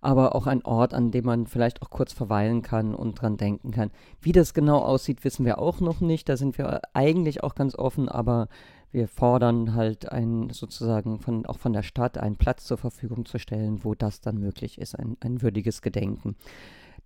aber 0.00 0.34
auch 0.34 0.46
ein 0.46 0.64
Ort, 0.64 0.94
an 0.94 1.10
dem 1.10 1.24
man 1.26 1.46
vielleicht 1.46 1.82
auch 1.82 1.90
kurz 1.90 2.12
verweilen 2.12 2.62
kann 2.62 2.94
und 2.94 3.20
dran 3.20 3.36
denken 3.36 3.70
kann. 3.70 3.90
Wie 4.20 4.32
das 4.32 4.54
genau 4.54 4.78
aussieht, 4.78 5.24
wissen 5.24 5.44
wir 5.44 5.58
auch 5.58 5.80
noch 5.80 6.00
nicht. 6.00 6.28
Da 6.28 6.36
sind 6.36 6.58
wir 6.58 6.80
eigentlich 6.94 7.42
auch 7.42 7.54
ganz 7.54 7.74
offen, 7.76 8.08
aber 8.08 8.48
wir 8.92 9.08
fordern 9.08 9.74
halt 9.74 10.12
ein, 10.12 10.50
sozusagen 10.50 11.18
von, 11.18 11.46
auch 11.46 11.58
von 11.58 11.72
der 11.72 11.82
Stadt 11.82 12.18
einen 12.18 12.36
Platz 12.36 12.66
zur 12.66 12.76
Verfügung 12.76 13.24
zu 13.24 13.38
stellen, 13.38 13.84
wo 13.84 13.94
das 13.94 14.20
dann 14.20 14.38
möglich 14.38 14.78
ist, 14.78 14.98
ein, 14.98 15.16
ein 15.20 15.40
würdiges 15.40 15.80
Gedenken. 15.80 16.36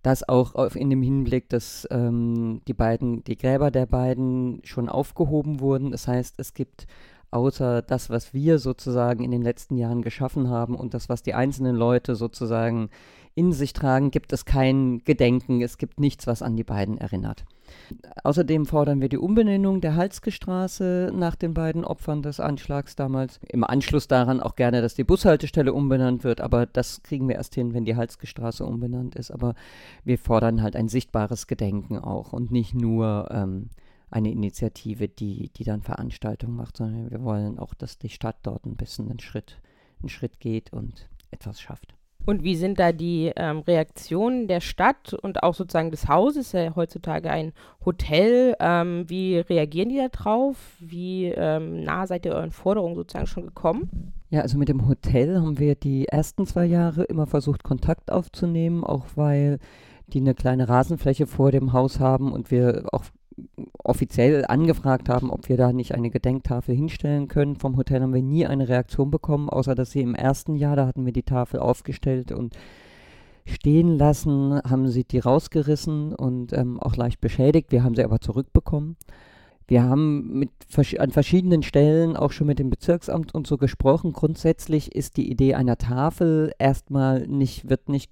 Das 0.07 0.29
auch 0.29 0.55
auf, 0.55 0.77
in 0.77 0.89
dem 0.89 1.01
Hinblick, 1.01 1.49
dass 1.49 1.85
ähm, 1.91 2.61
die 2.65 2.73
beiden, 2.73 3.25
die 3.25 3.37
Gräber 3.37 3.71
der 3.71 3.85
beiden 3.85 4.61
schon 4.63 4.87
aufgehoben 4.87 5.59
wurden. 5.59 5.91
Das 5.91 6.07
heißt, 6.07 6.35
es 6.37 6.53
gibt 6.53 6.87
außer 7.29 7.81
das, 7.81 8.09
was 8.09 8.33
wir 8.33 8.57
sozusagen 8.57 9.21
in 9.21 9.31
den 9.31 9.41
letzten 9.41 9.75
Jahren 9.75 10.03
geschaffen 10.03 10.49
haben 10.49 10.75
und 10.75 10.93
das, 10.93 11.09
was 11.09 11.23
die 11.23 11.33
einzelnen 11.33 11.75
Leute 11.75 12.15
sozusagen 12.15 12.89
in 13.37 13.53
sich 13.53 13.73
tragen, 13.73 14.09
gibt 14.09 14.33
es 14.33 14.45
kein 14.45 15.03
Gedenken, 15.05 15.61
es 15.61 15.77
gibt 15.77 15.99
nichts, 15.99 16.25
was 16.25 16.41
an 16.41 16.55
die 16.55 16.63
beiden 16.63 16.97
erinnert. 16.97 17.45
Außerdem 18.23 18.65
fordern 18.65 18.99
wir 18.99 19.09
die 19.09 19.19
Umbenennung 19.19 19.79
der 19.79 19.95
Halske 19.95 20.31
nach 21.13 21.35
den 21.35 21.53
beiden 21.53 21.85
Opfern 21.85 22.23
des 22.23 22.39
Anschlags 22.39 22.95
damals. 22.95 23.39
Im 23.47 23.63
Anschluss 23.63 24.07
daran 24.07 24.39
auch 24.39 24.55
gerne, 24.55 24.81
dass 24.81 24.95
die 24.95 25.03
Bushaltestelle 25.03 25.71
umbenannt 25.71 26.23
wird, 26.23 26.41
aber 26.41 26.65
das 26.65 27.03
kriegen 27.03 27.27
wir 27.27 27.35
erst 27.35 27.53
hin, 27.53 27.75
wenn 27.75 27.85
die 27.85 27.95
Halske 27.95 28.25
umbenannt 28.65 29.13
ist. 29.15 29.29
Aber 29.29 29.53
wir 30.03 30.17
fordern 30.17 30.63
halt 30.63 30.75
ein 30.75 30.89
sichtbares 30.89 31.45
Gedenken 31.45 31.99
auch 31.99 32.33
und 32.33 32.51
nicht 32.51 32.73
nur 32.73 33.29
ähm, 33.31 33.69
eine 34.09 34.31
Initiative, 34.31 35.07
die, 35.09 35.49
die 35.49 35.63
dann 35.63 35.83
Veranstaltungen 35.83 36.55
macht, 36.55 36.77
sondern 36.77 37.11
wir 37.11 37.21
wollen 37.21 37.59
auch, 37.59 37.75
dass 37.75 37.99
die 37.99 38.09
Stadt 38.09 38.37
dort 38.41 38.65
ein 38.65 38.77
bisschen 38.77 39.09
einen 39.09 39.19
Schritt, 39.19 39.59
einen 39.99 40.09
Schritt 40.09 40.39
geht 40.39 40.73
und 40.73 41.07
etwas 41.29 41.61
schafft. 41.61 41.96
Und 42.27 42.43
wie 42.43 42.57
sind 42.57 42.77
da 42.77 42.91
die 42.91 43.31
ähm, 43.37 43.59
Reaktionen 43.59 44.49
der 44.49 44.59
Stadt 44.59 45.13
und 45.13 45.43
auch 45.43 45.53
sozusagen 45.53 45.91
des 45.91 46.09
Hauses, 46.09 46.51
ja 46.51 46.75
heutzutage 46.75 47.31
ein 47.31 47.53
Hotel? 47.85 48.53
Ähm, 48.59 49.05
wie 49.07 49.37
reagieren 49.37 49.87
die 49.87 49.95
da 49.95 50.09
drauf? 50.09 50.57
Wie 50.81 51.27
ähm, 51.27 51.83
nah 51.83 52.05
seid 52.05 52.25
ihr 52.25 52.33
euren 52.33 52.51
Forderungen 52.51 52.95
sozusagen 52.95 53.27
schon 53.27 53.45
gekommen? 53.45 54.11
Ja, 54.29 54.41
also 54.41 54.57
mit 54.57 54.67
dem 54.67 54.89
Hotel 54.89 55.39
haben 55.39 55.57
wir 55.57 55.75
die 55.75 56.09
ersten 56.09 56.45
zwei 56.45 56.65
Jahre 56.65 57.03
immer 57.03 57.27
versucht, 57.27 57.63
Kontakt 57.63 58.11
aufzunehmen, 58.11 58.83
auch 58.83 59.05
weil 59.15 59.59
die 60.07 60.19
eine 60.19 60.35
kleine 60.35 60.67
Rasenfläche 60.67 61.27
vor 61.27 61.53
dem 61.53 61.71
Haus 61.71 62.01
haben 62.01 62.33
und 62.33 62.51
wir 62.51 62.89
auch 62.91 63.05
offiziell 63.83 64.45
angefragt 64.45 65.09
haben, 65.09 65.29
ob 65.29 65.49
wir 65.49 65.57
da 65.57 65.71
nicht 65.71 65.93
eine 65.93 66.09
Gedenktafel 66.09 66.75
hinstellen 66.75 67.27
können. 67.27 67.55
Vom 67.55 67.77
Hotel 67.77 68.01
haben 68.01 68.13
wir 68.13 68.21
nie 68.21 68.45
eine 68.45 68.67
Reaktion 68.67 69.11
bekommen, 69.11 69.49
außer 69.49 69.75
dass 69.75 69.91
sie 69.91 70.01
im 70.01 70.15
ersten 70.15 70.55
Jahr, 70.55 70.75
da 70.75 70.87
hatten 70.87 71.05
wir 71.05 71.13
die 71.13 71.23
Tafel 71.23 71.59
aufgestellt 71.59 72.31
und 72.31 72.57
stehen 73.45 73.97
lassen, 73.97 74.59
haben 74.63 74.89
sie 74.89 75.03
die 75.03 75.19
rausgerissen 75.19 76.13
und 76.13 76.53
ähm, 76.53 76.79
auch 76.79 76.95
leicht 76.95 77.21
beschädigt. 77.21 77.71
Wir 77.71 77.83
haben 77.83 77.95
sie 77.95 78.03
aber 78.03 78.19
zurückbekommen. 78.19 78.97
Wir 79.67 79.83
haben 79.83 80.39
mit, 80.39 80.49
an 80.97 81.11
verschiedenen 81.11 81.61
Stellen 81.61 82.15
auch 82.15 82.31
schon 82.31 82.47
mit 82.47 82.59
dem 82.59 82.69
Bezirksamt 82.69 83.35
und 83.35 83.47
so 83.47 83.57
gesprochen. 83.57 84.13
Grundsätzlich 84.13 84.95
ist 84.95 85.17
die 85.17 85.29
Idee 85.29 85.55
einer 85.55 85.77
Tafel 85.77 86.53
erstmal 86.57 87.27
nicht, 87.27 87.69
wird 87.69 87.89
nicht 87.89 88.11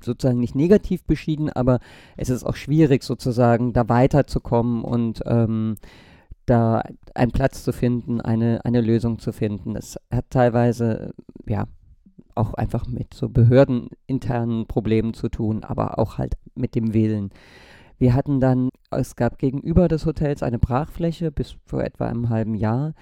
sozusagen 0.00 0.40
nicht 0.40 0.54
negativ 0.54 1.04
beschieden, 1.04 1.50
aber 1.50 1.80
es 2.16 2.30
ist 2.30 2.44
auch 2.44 2.56
schwierig 2.56 3.02
sozusagen 3.02 3.72
da 3.72 3.88
weiterzukommen 3.88 4.84
und 4.84 5.22
ähm, 5.26 5.76
da 6.46 6.82
einen 7.14 7.32
Platz 7.32 7.64
zu 7.64 7.72
finden, 7.72 8.20
eine, 8.20 8.64
eine 8.64 8.80
Lösung 8.80 9.18
zu 9.18 9.32
finden. 9.32 9.76
Es 9.76 9.98
hat 10.10 10.26
teilweise, 10.30 11.14
ja, 11.46 11.66
auch 12.34 12.54
einfach 12.54 12.86
mit 12.86 13.12
so 13.14 13.28
behördeninternen 13.28 14.66
Problemen 14.66 15.14
zu 15.14 15.28
tun, 15.28 15.64
aber 15.64 15.98
auch 15.98 16.18
halt 16.18 16.34
mit 16.54 16.74
dem 16.74 16.94
Willen. 16.94 17.30
Wir 17.98 18.14
hatten 18.14 18.40
dann, 18.40 18.70
es 18.90 19.16
gab 19.16 19.38
gegenüber 19.38 19.86
des 19.86 20.06
Hotels 20.06 20.42
eine 20.42 20.58
Brachfläche 20.58 21.30
bis 21.30 21.56
vor 21.66 21.84
etwa 21.84 22.06
einem 22.06 22.30
halben 22.30 22.54
Jahr. 22.54 22.94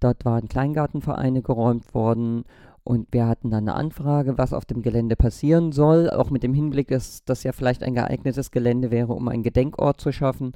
Dort 0.00 0.24
waren 0.24 0.48
Kleingartenvereine 0.48 1.42
geräumt 1.42 1.94
worden 1.94 2.44
und 2.86 3.08
wir 3.10 3.26
hatten 3.26 3.50
dann 3.50 3.68
eine 3.68 3.74
Anfrage, 3.74 4.38
was 4.38 4.52
auf 4.52 4.64
dem 4.64 4.80
Gelände 4.80 5.16
passieren 5.16 5.72
soll, 5.72 6.08
auch 6.08 6.30
mit 6.30 6.44
dem 6.44 6.54
Hinblick, 6.54 6.86
dass 6.86 7.24
das 7.24 7.42
ja 7.42 7.50
vielleicht 7.50 7.82
ein 7.82 7.94
geeignetes 7.94 8.52
Gelände 8.52 8.92
wäre, 8.92 9.12
um 9.12 9.26
einen 9.26 9.42
Gedenkort 9.42 10.00
zu 10.00 10.12
schaffen. 10.12 10.52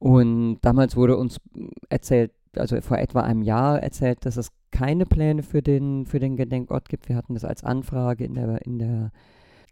Und 0.00 0.58
damals 0.62 0.96
wurde 0.96 1.16
uns 1.16 1.40
erzählt, 1.88 2.32
also 2.56 2.80
vor 2.80 2.98
etwa 2.98 3.20
einem 3.20 3.42
Jahr 3.42 3.80
erzählt, 3.80 4.26
dass 4.26 4.36
es 4.36 4.50
keine 4.72 5.06
Pläne 5.06 5.44
für 5.44 5.62
den, 5.62 6.06
für 6.06 6.18
den 6.18 6.36
Gedenkort 6.36 6.88
gibt. 6.88 7.08
Wir 7.08 7.14
hatten 7.14 7.34
das 7.34 7.44
als 7.44 7.62
Anfrage 7.62 8.24
in 8.24 8.34
der, 8.34 8.66
in 8.66 8.80
der, 8.80 9.12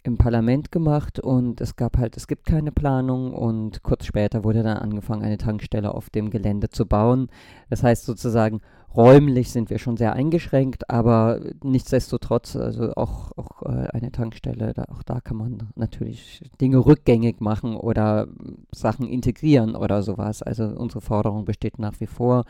im 0.04 0.18
Parlament 0.18 0.70
gemacht 0.70 1.18
und 1.18 1.60
es 1.60 1.74
gab 1.74 1.98
halt, 1.98 2.16
es 2.16 2.28
gibt 2.28 2.46
keine 2.46 2.70
Planung 2.70 3.32
und 3.32 3.82
kurz 3.82 4.06
später 4.06 4.44
wurde 4.44 4.62
dann 4.62 4.76
angefangen, 4.76 5.24
eine 5.24 5.38
Tankstelle 5.38 5.92
auf 5.92 6.10
dem 6.10 6.30
Gelände 6.30 6.68
zu 6.68 6.86
bauen. 6.86 7.28
Das 7.70 7.82
heißt 7.82 8.04
sozusagen, 8.04 8.60
räumlich 8.96 9.50
sind 9.50 9.70
wir 9.70 9.78
schon 9.78 9.96
sehr 9.96 10.12
eingeschränkt, 10.12 10.90
aber 10.90 11.40
nichtsdestotrotz, 11.62 12.56
also 12.56 12.94
auch, 12.94 13.32
auch 13.36 13.62
äh, 13.62 13.88
eine 13.92 14.12
Tankstelle, 14.12 14.72
da, 14.74 14.84
auch 14.90 15.02
da 15.02 15.20
kann 15.20 15.36
man 15.36 15.68
natürlich 15.76 16.42
Dinge 16.60 16.84
rückgängig 16.84 17.40
machen 17.40 17.76
oder 17.76 18.28
Sachen 18.72 19.06
integrieren 19.06 19.76
oder 19.76 20.02
sowas. 20.02 20.42
Also 20.42 20.64
unsere 20.64 21.00
Forderung 21.00 21.44
besteht 21.44 21.78
nach 21.78 22.00
wie 22.00 22.06
vor 22.06 22.44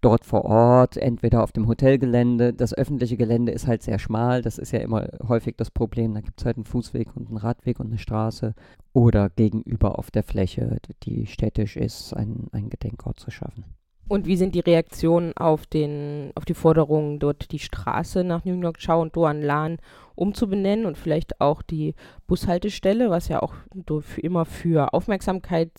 dort 0.00 0.24
vor 0.24 0.44
Ort, 0.44 0.96
entweder 0.96 1.42
auf 1.42 1.52
dem 1.52 1.66
Hotelgelände. 1.68 2.52
Das 2.52 2.74
öffentliche 2.74 3.16
Gelände 3.16 3.52
ist 3.52 3.66
halt 3.66 3.82
sehr 3.82 3.98
schmal, 3.98 4.42
das 4.42 4.58
ist 4.58 4.72
ja 4.72 4.80
immer 4.80 5.08
häufig 5.28 5.56
das 5.56 5.70
Problem. 5.70 6.14
Da 6.14 6.20
gibt 6.20 6.40
es 6.40 6.46
halt 6.46 6.56
einen 6.56 6.64
Fußweg 6.64 7.16
und 7.16 7.28
einen 7.28 7.36
Radweg 7.36 7.80
und 7.80 7.88
eine 7.88 7.98
Straße. 7.98 8.54
Oder 8.92 9.30
gegenüber 9.30 9.98
auf 9.98 10.10
der 10.10 10.22
Fläche, 10.22 10.78
die 11.04 11.26
städtisch 11.26 11.76
ist, 11.76 12.14
ein, 12.14 12.48
ein 12.52 12.70
Gedenkort 12.70 13.20
zu 13.20 13.30
schaffen. 13.30 13.64
Und 14.10 14.26
wie 14.26 14.36
sind 14.36 14.56
die 14.56 14.60
Reaktionen 14.60 15.36
auf, 15.36 15.66
den, 15.66 16.32
auf 16.34 16.44
die 16.44 16.54
Forderung, 16.54 17.20
dort 17.20 17.52
die 17.52 17.60
Straße 17.60 18.24
nach 18.24 18.44
New 18.44 18.60
York 18.60 18.78
Chow 18.84 19.00
und 19.00 19.14
Doan 19.14 19.40
Lan 19.40 19.76
umzubenennen 20.16 20.84
und 20.84 20.98
vielleicht 20.98 21.40
auch 21.40 21.62
die 21.62 21.94
Bushaltestelle, 22.26 23.08
was 23.08 23.28
ja 23.28 23.40
auch 23.40 23.54
für 24.00 24.20
immer 24.20 24.46
für 24.46 24.94
Aufmerksamkeit 24.94 25.70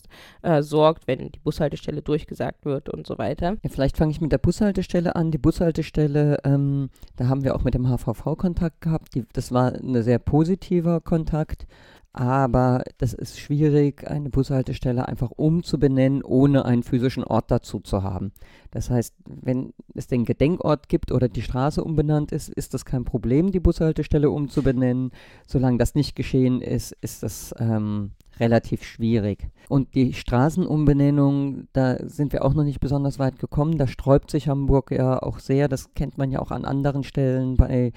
äh, 0.44 0.64
sorgt, 0.64 1.08
wenn 1.08 1.34
die 1.34 1.40
Bushaltestelle 1.40 2.02
durchgesagt 2.02 2.64
wird 2.64 2.88
und 2.88 3.06
so 3.06 3.18
weiter. 3.18 3.58
Ja, 3.64 3.70
vielleicht 3.70 3.98
fange 3.98 4.12
ich 4.12 4.22
mit 4.22 4.32
der 4.32 4.38
Bushaltestelle 4.38 5.18
an. 5.18 5.32
Die 5.32 5.38
Bushaltestelle, 5.38 6.38
ähm, 6.46 6.90
da 7.18 7.28
haben 7.28 7.44
wir 7.44 7.54
auch 7.54 7.66
mit 7.66 7.74
dem 7.74 7.86
HVV 7.86 8.38
Kontakt 8.38 8.80
gehabt. 8.80 9.14
Die, 9.14 9.26
das 9.34 9.52
war 9.52 9.74
ein 9.74 10.02
sehr 10.04 10.20
positiver 10.20 11.02
Kontakt. 11.02 11.68
Aber 12.14 12.84
das 12.98 13.14
ist 13.14 13.40
schwierig, 13.40 14.10
eine 14.10 14.30
Bushaltestelle 14.30 15.08
einfach 15.08 15.32
umzubenennen, 15.32 16.24
ohne 16.24 16.66
einen 16.66 16.84
physischen 16.84 17.24
Ort 17.24 17.52
dazu 17.52 17.80
zu 17.80 18.04
haben. 18.04 18.34
Das 18.72 18.90
heißt, 18.90 19.16
wenn 19.26 19.74
es 19.94 20.08
den 20.08 20.26
Gedenkort 20.26 20.90
gibt 20.90 21.14
oder 21.14 21.30
die 21.30 21.42
Straße 21.42 21.82
umbenannt 21.82 22.34
ist, 22.34 22.50
ist 22.50 22.74
das 22.74 22.84
kein 22.84 23.06
Problem, 23.06 23.52
die 23.52 23.62
Bushaltestelle 23.62 24.30
umzubenennen. 24.30 25.12
Solange 25.48 25.78
das 25.78 25.96
nicht 25.96 26.18
geschehen 26.18 26.62
ist, 26.62 26.92
ist 27.00 27.24
das 27.24 27.56
ähm, 27.60 28.12
relativ 28.42 28.84
schwierig. 28.84 29.50
Und 29.70 29.96
die 29.96 30.14
Straßenumbenennung, 30.14 31.68
da 31.72 31.96
sind 32.06 32.34
wir 32.34 32.44
auch 32.44 32.54
noch 32.54 32.66
nicht 32.66 32.82
besonders 32.82 33.20
weit 33.20 33.40
gekommen. 33.40 33.78
Da 33.78 33.88
sträubt 33.88 34.32
sich 34.32 34.50
Hamburg 34.50 34.92
ja 34.92 35.22
auch 35.24 35.40
sehr. 35.40 35.70
Das 35.70 35.94
kennt 35.94 36.18
man 36.18 36.30
ja 36.30 36.40
auch 36.40 36.52
an 36.52 36.66
anderen 36.66 37.04
Stellen 37.04 37.56
bei 37.56 37.94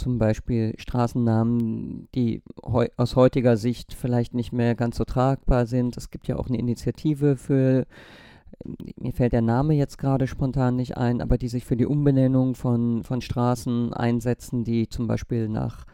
zum 0.00 0.18
Beispiel 0.18 0.74
Straßennamen, 0.78 2.08
die 2.14 2.42
heu 2.62 2.88
aus 2.96 3.16
heutiger 3.16 3.56
Sicht 3.56 3.92
vielleicht 3.92 4.34
nicht 4.34 4.52
mehr 4.52 4.74
ganz 4.74 4.96
so 4.96 5.04
tragbar 5.04 5.66
sind. 5.66 5.96
Es 5.96 6.10
gibt 6.10 6.26
ja 6.26 6.36
auch 6.36 6.48
eine 6.48 6.58
Initiative 6.58 7.36
für, 7.36 7.86
mir 8.96 9.12
fällt 9.12 9.34
der 9.34 9.42
Name 9.42 9.74
jetzt 9.74 9.98
gerade 9.98 10.26
spontan 10.26 10.76
nicht 10.76 10.96
ein, 10.96 11.20
aber 11.20 11.36
die 11.38 11.48
sich 11.48 11.64
für 11.64 11.76
die 11.76 11.86
Umbenennung 11.86 12.54
von, 12.54 13.04
von 13.04 13.20
Straßen 13.20 13.92
einsetzen, 13.92 14.64
die 14.64 14.88
zum 14.88 15.06
Beispiel 15.06 15.48
nach 15.48 15.84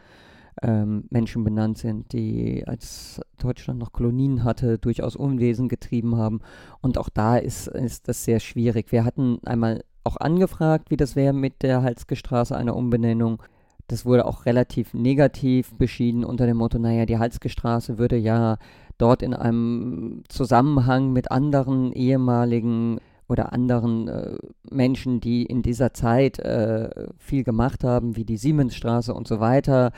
ähm, 0.61 1.03
Menschen 1.09 1.43
benannt 1.43 1.77
sind, 1.77 2.13
die 2.13 2.63
als 2.65 3.21
Deutschland 3.37 3.79
noch 3.79 3.91
Kolonien 3.91 4.43
hatte, 4.45 4.77
durchaus 4.77 5.15
Unwesen 5.15 5.67
getrieben 5.67 6.15
haben. 6.15 6.39
Und 6.81 6.97
auch 6.97 7.09
da 7.09 7.37
ist, 7.37 7.67
ist 7.67 8.07
das 8.07 8.23
sehr 8.23 8.39
schwierig. 8.39 8.91
Wir 8.91 9.03
hatten 9.03 9.39
einmal 9.45 9.83
auch 10.03 10.17
angefragt, 10.17 10.89
wie 10.89 10.97
das 10.97 11.15
wäre 11.17 11.33
mit 11.33 11.61
der 11.61 11.83
Halske 11.83 12.15
Straße 12.15 12.55
einer 12.55 12.75
Umbenennung. 12.75 13.43
Das 13.87 14.05
wurde 14.05 14.25
auch 14.25 14.45
relativ 14.45 14.93
negativ 14.93 15.73
beschieden 15.75 16.25
unter 16.25 16.45
dem 16.45 16.57
Motto, 16.57 16.77
naja, 16.77 17.05
die 17.05 17.19
Halske 17.19 17.49
Straße 17.49 17.97
würde 17.97 18.17
ja 18.17 18.57
dort 18.97 19.21
in 19.21 19.33
einem 19.33 20.23
Zusammenhang 20.27 21.13
mit 21.13 21.31
anderen 21.31 21.93
ehemaligen 21.93 22.99
oder 23.29 23.53
anderen 23.53 24.07
äh, 24.07 24.37
Menschen, 24.69 25.19
die 25.19 25.43
in 25.43 25.61
dieser 25.61 25.93
Zeit 25.93 26.39
äh, 26.39 26.89
viel 27.17 27.43
gemacht 27.43 27.83
haben, 27.83 28.15
wie 28.15 28.25
die 28.25 28.37
Siemensstraße 28.37 29.13
und 29.13 29.27
so 29.27 29.39
weiter, 29.39 29.91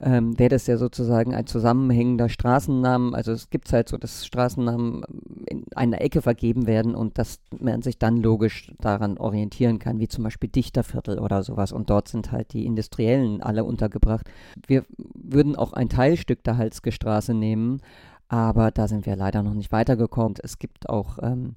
ähm, 0.00 0.38
wäre 0.38 0.50
das 0.50 0.66
ja 0.66 0.76
sozusagen 0.76 1.34
ein 1.34 1.46
zusammenhängender 1.46 2.28
Straßennamen. 2.28 3.14
Also 3.14 3.32
es 3.32 3.50
gibt 3.50 3.72
halt 3.72 3.88
so, 3.88 3.96
dass 3.96 4.26
Straßennamen 4.26 5.02
in 5.46 5.64
einer 5.74 6.00
Ecke 6.00 6.22
vergeben 6.22 6.66
werden 6.66 6.94
und 6.94 7.18
dass 7.18 7.38
man 7.58 7.82
sich 7.82 7.98
dann 7.98 8.16
logisch 8.16 8.72
daran 8.80 9.18
orientieren 9.18 9.78
kann, 9.78 10.00
wie 10.00 10.08
zum 10.08 10.24
Beispiel 10.24 10.48
Dichterviertel 10.48 11.18
oder 11.18 11.42
sowas. 11.42 11.72
Und 11.72 11.90
dort 11.90 12.08
sind 12.08 12.32
halt 12.32 12.52
die 12.52 12.66
Industriellen 12.66 13.40
alle 13.42 13.64
untergebracht. 13.64 14.28
Wir 14.66 14.84
würden 15.14 15.56
auch 15.56 15.72
ein 15.72 15.88
Teilstück 15.88 16.42
der 16.44 16.56
Halske 16.56 16.92
Straße 16.92 17.34
nehmen, 17.34 17.80
aber 18.28 18.70
da 18.70 18.88
sind 18.88 19.06
wir 19.06 19.16
leider 19.16 19.42
noch 19.42 19.54
nicht 19.54 19.70
weitergekommen. 19.70 20.34
Es 20.42 20.58
gibt 20.58 20.88
auch 20.88 21.18
ähm, 21.22 21.54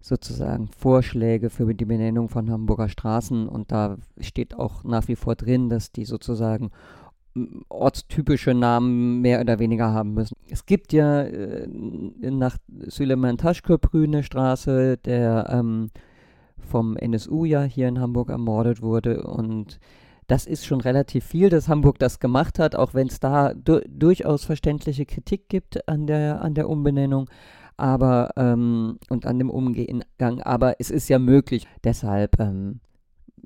sozusagen 0.00 0.68
Vorschläge 0.68 1.48
für 1.48 1.72
die 1.74 1.84
Benennung 1.84 2.28
von 2.28 2.50
Hamburger 2.50 2.88
Straßen 2.88 3.48
und 3.48 3.70
da 3.70 3.98
steht 4.20 4.58
auch 4.58 4.84
nach 4.84 5.06
wie 5.08 5.16
vor 5.16 5.36
drin, 5.36 5.68
dass 5.68 5.92
die 5.92 6.04
sozusagen 6.04 6.70
ortstypische 7.68 8.54
Namen 8.54 9.20
mehr 9.20 9.40
oder 9.40 9.58
weniger 9.58 9.92
haben 9.92 10.14
müssen. 10.14 10.36
Es 10.50 10.66
gibt 10.66 10.92
ja 10.92 11.22
äh, 11.22 11.66
nach 11.66 12.56
Süleyman 12.86 13.38
Taschköprü 13.38 14.04
eine 14.04 14.22
Straße, 14.22 14.98
der 14.98 15.48
ähm, 15.50 15.90
vom 16.58 16.96
NSU 16.96 17.44
ja 17.44 17.62
hier 17.62 17.88
in 17.88 18.00
Hamburg 18.00 18.30
ermordet 18.30 18.82
wurde 18.82 19.22
und 19.24 19.78
das 20.28 20.46
ist 20.46 20.64
schon 20.64 20.80
relativ 20.80 21.24
viel, 21.24 21.48
dass 21.48 21.68
Hamburg 21.68 21.98
das 21.98 22.20
gemacht 22.20 22.58
hat, 22.58 22.76
auch 22.76 22.94
wenn 22.94 23.08
es 23.08 23.20
da 23.20 23.52
du 23.54 23.80
durchaus 23.88 24.44
verständliche 24.44 25.04
Kritik 25.04 25.48
gibt 25.48 25.88
an 25.88 26.06
der, 26.06 26.42
an 26.42 26.54
der 26.54 26.68
Umbenennung 26.68 27.28
aber 27.76 28.30
ähm, 28.36 28.98
und 29.08 29.26
an 29.26 29.38
dem 29.38 29.50
Umgang, 29.50 30.42
aber 30.42 30.76
es 30.78 30.90
ist 30.90 31.08
ja 31.08 31.18
möglich. 31.18 31.66
Deshalb 31.84 32.38
ähm, 32.38 32.80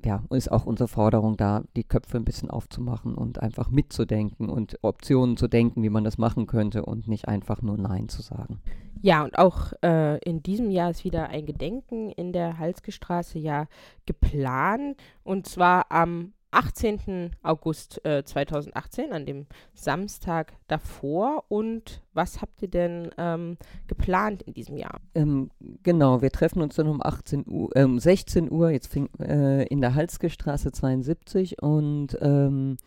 ja, 0.03 0.23
ist 0.29 0.51
auch 0.51 0.65
unsere 0.65 0.87
Forderung 0.87 1.37
da, 1.37 1.63
die 1.75 1.83
Köpfe 1.83 2.17
ein 2.17 2.25
bisschen 2.25 2.49
aufzumachen 2.49 3.15
und 3.15 3.41
einfach 3.41 3.69
mitzudenken 3.69 4.49
und 4.49 4.77
Optionen 4.83 5.37
zu 5.37 5.47
denken, 5.47 5.83
wie 5.83 5.89
man 5.89 6.03
das 6.03 6.17
machen 6.17 6.47
könnte 6.47 6.85
und 6.85 7.07
nicht 7.07 7.27
einfach 7.27 7.61
nur 7.61 7.77
Nein 7.77 8.09
zu 8.09 8.21
sagen. 8.21 8.61
Ja, 9.01 9.23
und 9.23 9.37
auch 9.37 9.73
äh, 9.83 10.17
in 10.19 10.41
diesem 10.41 10.71
Jahr 10.71 10.89
ist 10.89 11.03
wieder 11.03 11.29
ein 11.29 11.45
Gedenken 11.45 12.09
in 12.09 12.33
der 12.33 12.57
Halske 12.57 12.91
Straße 12.91 13.37
ja 13.39 13.67
geplant 14.05 14.97
und 15.23 15.47
zwar 15.47 15.91
am 15.91 16.33
18. 16.57 17.35
August 17.43 18.03
äh, 18.03 18.23
2018, 18.23 19.13
an 19.13 19.25
dem 19.25 19.45
Samstag 19.75 20.53
davor. 20.67 21.43
Und 21.49 22.01
was 22.13 22.41
habt 22.41 22.61
ihr 22.63 22.67
denn 22.67 23.11
ähm, 23.17 23.57
geplant 23.87 24.41
in 24.41 24.53
diesem 24.53 24.75
Jahr? 24.77 24.99
Ähm, 25.13 25.51
genau, 25.83 26.21
wir 26.21 26.31
treffen 26.31 26.61
uns 26.63 26.75
dann 26.75 26.87
um 26.87 27.01
18 27.01 27.45
Uhr, 27.47 27.69
äh, 27.75 27.83
um 27.83 27.99
16 27.99 28.51
Uhr, 28.51 28.71
jetzt 28.71 28.87
fing, 28.87 29.07
äh, 29.19 29.65
in 29.67 29.81
der 29.81 29.93
Halske 29.93 30.29
Straße 30.29 30.71
72 30.71 31.61
und 31.61 32.17
ähm, 32.21 32.77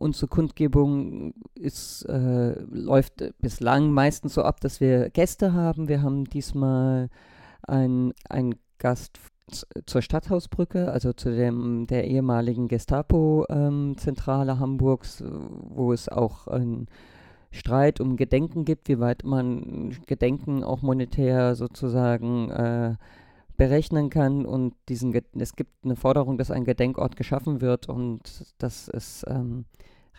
Unsere 0.00 0.28
Kundgebung 0.28 1.34
ist, 1.56 2.04
äh, 2.04 2.52
läuft 2.70 3.14
bislang 3.40 3.90
meistens 3.90 4.34
so 4.34 4.42
ab, 4.42 4.60
dass 4.60 4.80
wir 4.80 5.10
Gäste 5.10 5.54
haben. 5.54 5.88
Wir 5.88 6.02
haben 6.02 6.24
diesmal 6.24 7.10
einen 7.62 8.14
Gast 8.78 9.18
zur 9.86 10.02
Stadthausbrücke, 10.02 10.90
also 10.90 11.12
zu 11.12 11.30
dem, 11.34 11.86
der 11.86 12.06
ehemaligen 12.06 12.68
Gestapo-Zentrale 12.68 14.52
ähm, 14.52 14.60
Hamburgs, 14.60 15.22
wo 15.24 15.92
es 15.92 16.08
auch 16.08 16.46
ein 16.48 16.86
Streit 17.50 18.00
um 18.00 18.16
Gedenken 18.16 18.64
gibt, 18.64 18.88
wie 18.88 19.00
weit 19.00 19.24
man 19.24 19.96
Gedenken 20.06 20.62
auch 20.62 20.82
monetär 20.82 21.54
sozusagen 21.54 22.50
äh, 22.50 22.94
berechnen 23.56 24.10
kann. 24.10 24.46
Und 24.46 24.74
diesen, 24.88 25.14
es 25.38 25.56
gibt 25.56 25.84
eine 25.84 25.96
Forderung, 25.96 26.38
dass 26.38 26.50
ein 26.50 26.64
Gedenkort 26.64 27.16
geschaffen 27.16 27.60
wird 27.60 27.88
und 27.88 28.54
das 28.58 28.88
ist 28.88 29.24
ähm, 29.28 29.64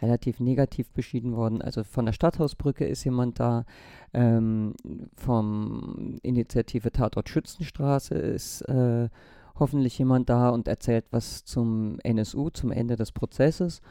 relativ 0.01 0.39
negativ 0.39 0.89
beschieden 0.91 1.35
worden. 1.35 1.62
Also 1.62 1.83
von 1.83 2.05
der 2.05 2.13
Stadthausbrücke 2.13 2.85
ist 2.85 3.03
jemand 3.03 3.39
da, 3.39 3.65
ähm, 4.13 4.73
vom 5.15 6.17
Initiative 6.23 6.91
Tatort 6.91 7.29
Schützenstraße 7.29 8.15
ist 8.15 8.62
äh, 8.63 9.09
hoffentlich 9.55 9.97
jemand 9.99 10.29
da 10.29 10.49
und 10.49 10.67
erzählt 10.67 11.05
was 11.12 11.43
zum 11.43 11.99
NSU, 12.03 12.49
zum 12.49 12.71
Ende 12.71 12.95
des 12.95 13.12
Prozesses. 13.12 13.81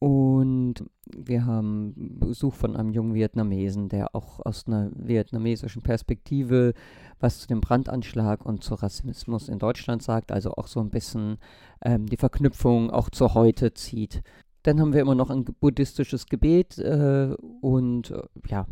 Und 0.00 0.76
wir 1.14 1.44
haben 1.44 1.92
Besuch 2.18 2.54
von 2.54 2.74
einem 2.74 2.90
jungen 2.90 3.12
Vietnamesen, 3.12 3.90
der 3.90 4.14
auch 4.14 4.40
aus 4.40 4.66
einer 4.66 4.90
vietnamesischen 4.94 5.82
Perspektive 5.82 6.72
was 7.18 7.40
zu 7.40 7.48
dem 7.48 7.60
Brandanschlag 7.60 8.46
und 8.46 8.64
zu 8.64 8.76
Rassismus 8.76 9.50
in 9.50 9.58
Deutschland 9.58 10.02
sagt, 10.02 10.32
also 10.32 10.52
auch 10.52 10.68
so 10.68 10.80
ein 10.80 10.88
bisschen 10.88 11.36
ähm, 11.84 12.06
die 12.06 12.16
Verknüpfung 12.16 12.90
auch 12.90 13.10
zu 13.10 13.34
heute 13.34 13.74
zieht. 13.74 14.22
Dann 14.62 14.80
haben 14.80 14.92
wir 14.92 15.00
immer 15.00 15.14
noch 15.14 15.30
ein 15.30 15.44
buddhistisches 15.44 16.26
Gebet 16.26 16.78
äh, 16.78 17.34
und 17.60 18.10
äh, 18.10 18.22
ja, 18.48 18.66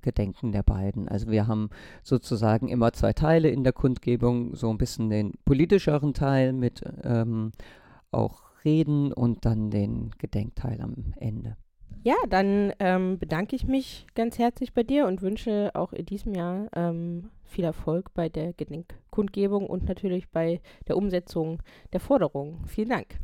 Gedenken 0.00 0.52
der 0.52 0.62
beiden. 0.62 1.08
Also 1.08 1.30
wir 1.30 1.46
haben 1.46 1.70
sozusagen 2.02 2.68
immer 2.68 2.92
zwei 2.92 3.12
Teile 3.12 3.48
in 3.48 3.64
der 3.64 3.72
Kundgebung, 3.72 4.54
so 4.54 4.70
ein 4.70 4.78
bisschen 4.78 5.10
den 5.10 5.32
politischeren 5.44 6.14
Teil 6.14 6.52
mit 6.52 6.82
ähm, 7.02 7.52
auch 8.10 8.42
Reden 8.64 9.12
und 9.12 9.44
dann 9.44 9.70
den 9.70 10.10
Gedenkteil 10.18 10.80
am 10.80 11.14
Ende. 11.16 11.56
Ja, 12.04 12.16
dann 12.28 12.72
ähm, 12.80 13.18
bedanke 13.18 13.54
ich 13.54 13.66
mich 13.66 14.06
ganz 14.14 14.38
herzlich 14.38 14.72
bei 14.72 14.82
dir 14.82 15.06
und 15.06 15.22
wünsche 15.22 15.70
auch 15.74 15.92
in 15.92 16.04
diesem 16.04 16.34
Jahr 16.34 16.68
ähm, 16.74 17.30
viel 17.44 17.64
Erfolg 17.64 18.12
bei 18.14 18.28
der 18.28 18.52
Gedenkkundgebung 18.54 19.66
und 19.66 19.88
natürlich 19.88 20.28
bei 20.30 20.60
der 20.88 20.96
Umsetzung 20.96 21.62
der 21.92 22.00
Forderungen. 22.00 22.66
Vielen 22.66 22.88
Dank. 22.88 23.20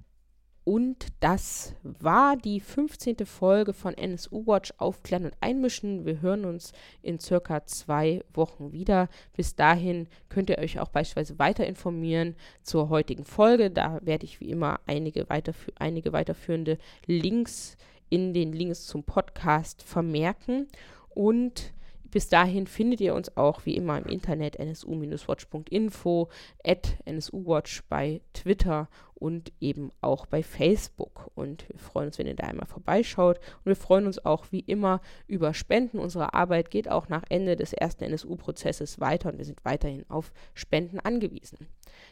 Und 0.68 1.06
das 1.20 1.74
war 1.82 2.36
die 2.36 2.60
15. 2.60 3.24
Folge 3.24 3.72
von 3.72 3.94
NSU 3.94 4.46
Watch 4.46 4.74
Aufklären 4.76 5.24
und 5.24 5.34
Einmischen. 5.40 6.04
Wir 6.04 6.20
hören 6.20 6.44
uns 6.44 6.72
in 7.00 7.18
circa 7.18 7.64
zwei 7.64 8.22
Wochen 8.34 8.70
wieder. 8.70 9.08
Bis 9.34 9.56
dahin 9.56 10.08
könnt 10.28 10.50
ihr 10.50 10.58
euch 10.58 10.78
auch 10.78 10.90
beispielsweise 10.90 11.38
weiter 11.38 11.66
informieren 11.66 12.36
zur 12.62 12.90
heutigen 12.90 13.24
Folge. 13.24 13.70
Da 13.70 13.98
werde 14.02 14.26
ich 14.26 14.40
wie 14.40 14.50
immer 14.50 14.78
einige, 14.86 15.30
weiterfü 15.30 15.72
einige 15.78 16.12
weiterführende 16.12 16.76
Links 17.06 17.78
in 18.10 18.34
den 18.34 18.52
Links 18.52 18.86
zum 18.86 19.04
Podcast 19.04 19.82
vermerken. 19.82 20.68
Und 21.08 21.72
bis 22.10 22.28
dahin 22.28 22.66
findet 22.66 23.00
ihr 23.00 23.14
uns 23.14 23.36
auch 23.36 23.66
wie 23.66 23.76
immer 23.76 23.98
im 23.98 24.06
Internet 24.06 24.58
nsu-watch.info, 24.58 26.28
at 26.64 26.96
nsuwatch 27.06 27.82
bei 27.88 28.20
Twitter 28.32 28.88
und 29.14 29.52
eben 29.60 29.90
auch 30.00 30.26
bei 30.26 30.42
Facebook. 30.42 31.30
Und 31.34 31.68
wir 31.68 31.78
freuen 31.78 32.06
uns, 32.06 32.18
wenn 32.18 32.26
ihr 32.26 32.36
da 32.36 32.46
einmal 32.46 32.66
vorbeischaut. 32.66 33.38
Und 33.38 33.66
wir 33.66 33.76
freuen 33.76 34.06
uns 34.06 34.24
auch 34.24 34.46
wie 34.50 34.60
immer 34.60 35.00
über 35.26 35.54
Spenden. 35.54 35.98
Unsere 35.98 36.34
Arbeit 36.34 36.70
geht 36.70 36.88
auch 36.88 37.08
nach 37.08 37.24
Ende 37.28 37.56
des 37.56 37.72
ersten 37.72 38.04
NSU-Prozesses 38.04 39.00
weiter 39.00 39.30
und 39.30 39.38
wir 39.38 39.44
sind 39.44 39.64
weiterhin 39.64 40.04
auf 40.08 40.32
Spenden 40.54 41.00
angewiesen. 41.00 41.66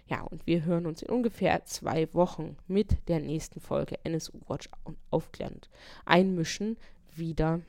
Ja, 0.09 0.23
und 0.23 0.47
wir 0.47 0.65
hören 0.65 0.87
uns 0.87 1.03
in 1.03 1.11
ungefähr 1.11 1.65
zwei 1.65 2.13
Wochen 2.13 2.57
mit 2.67 3.09
der 3.09 3.21
nächsten 3.21 3.61
Folge 3.61 3.99
NSU 4.05 4.39
Watch 4.49 4.69
aufklärend 5.11 5.69
einmischen 6.05 6.77
wieder. 7.15 7.61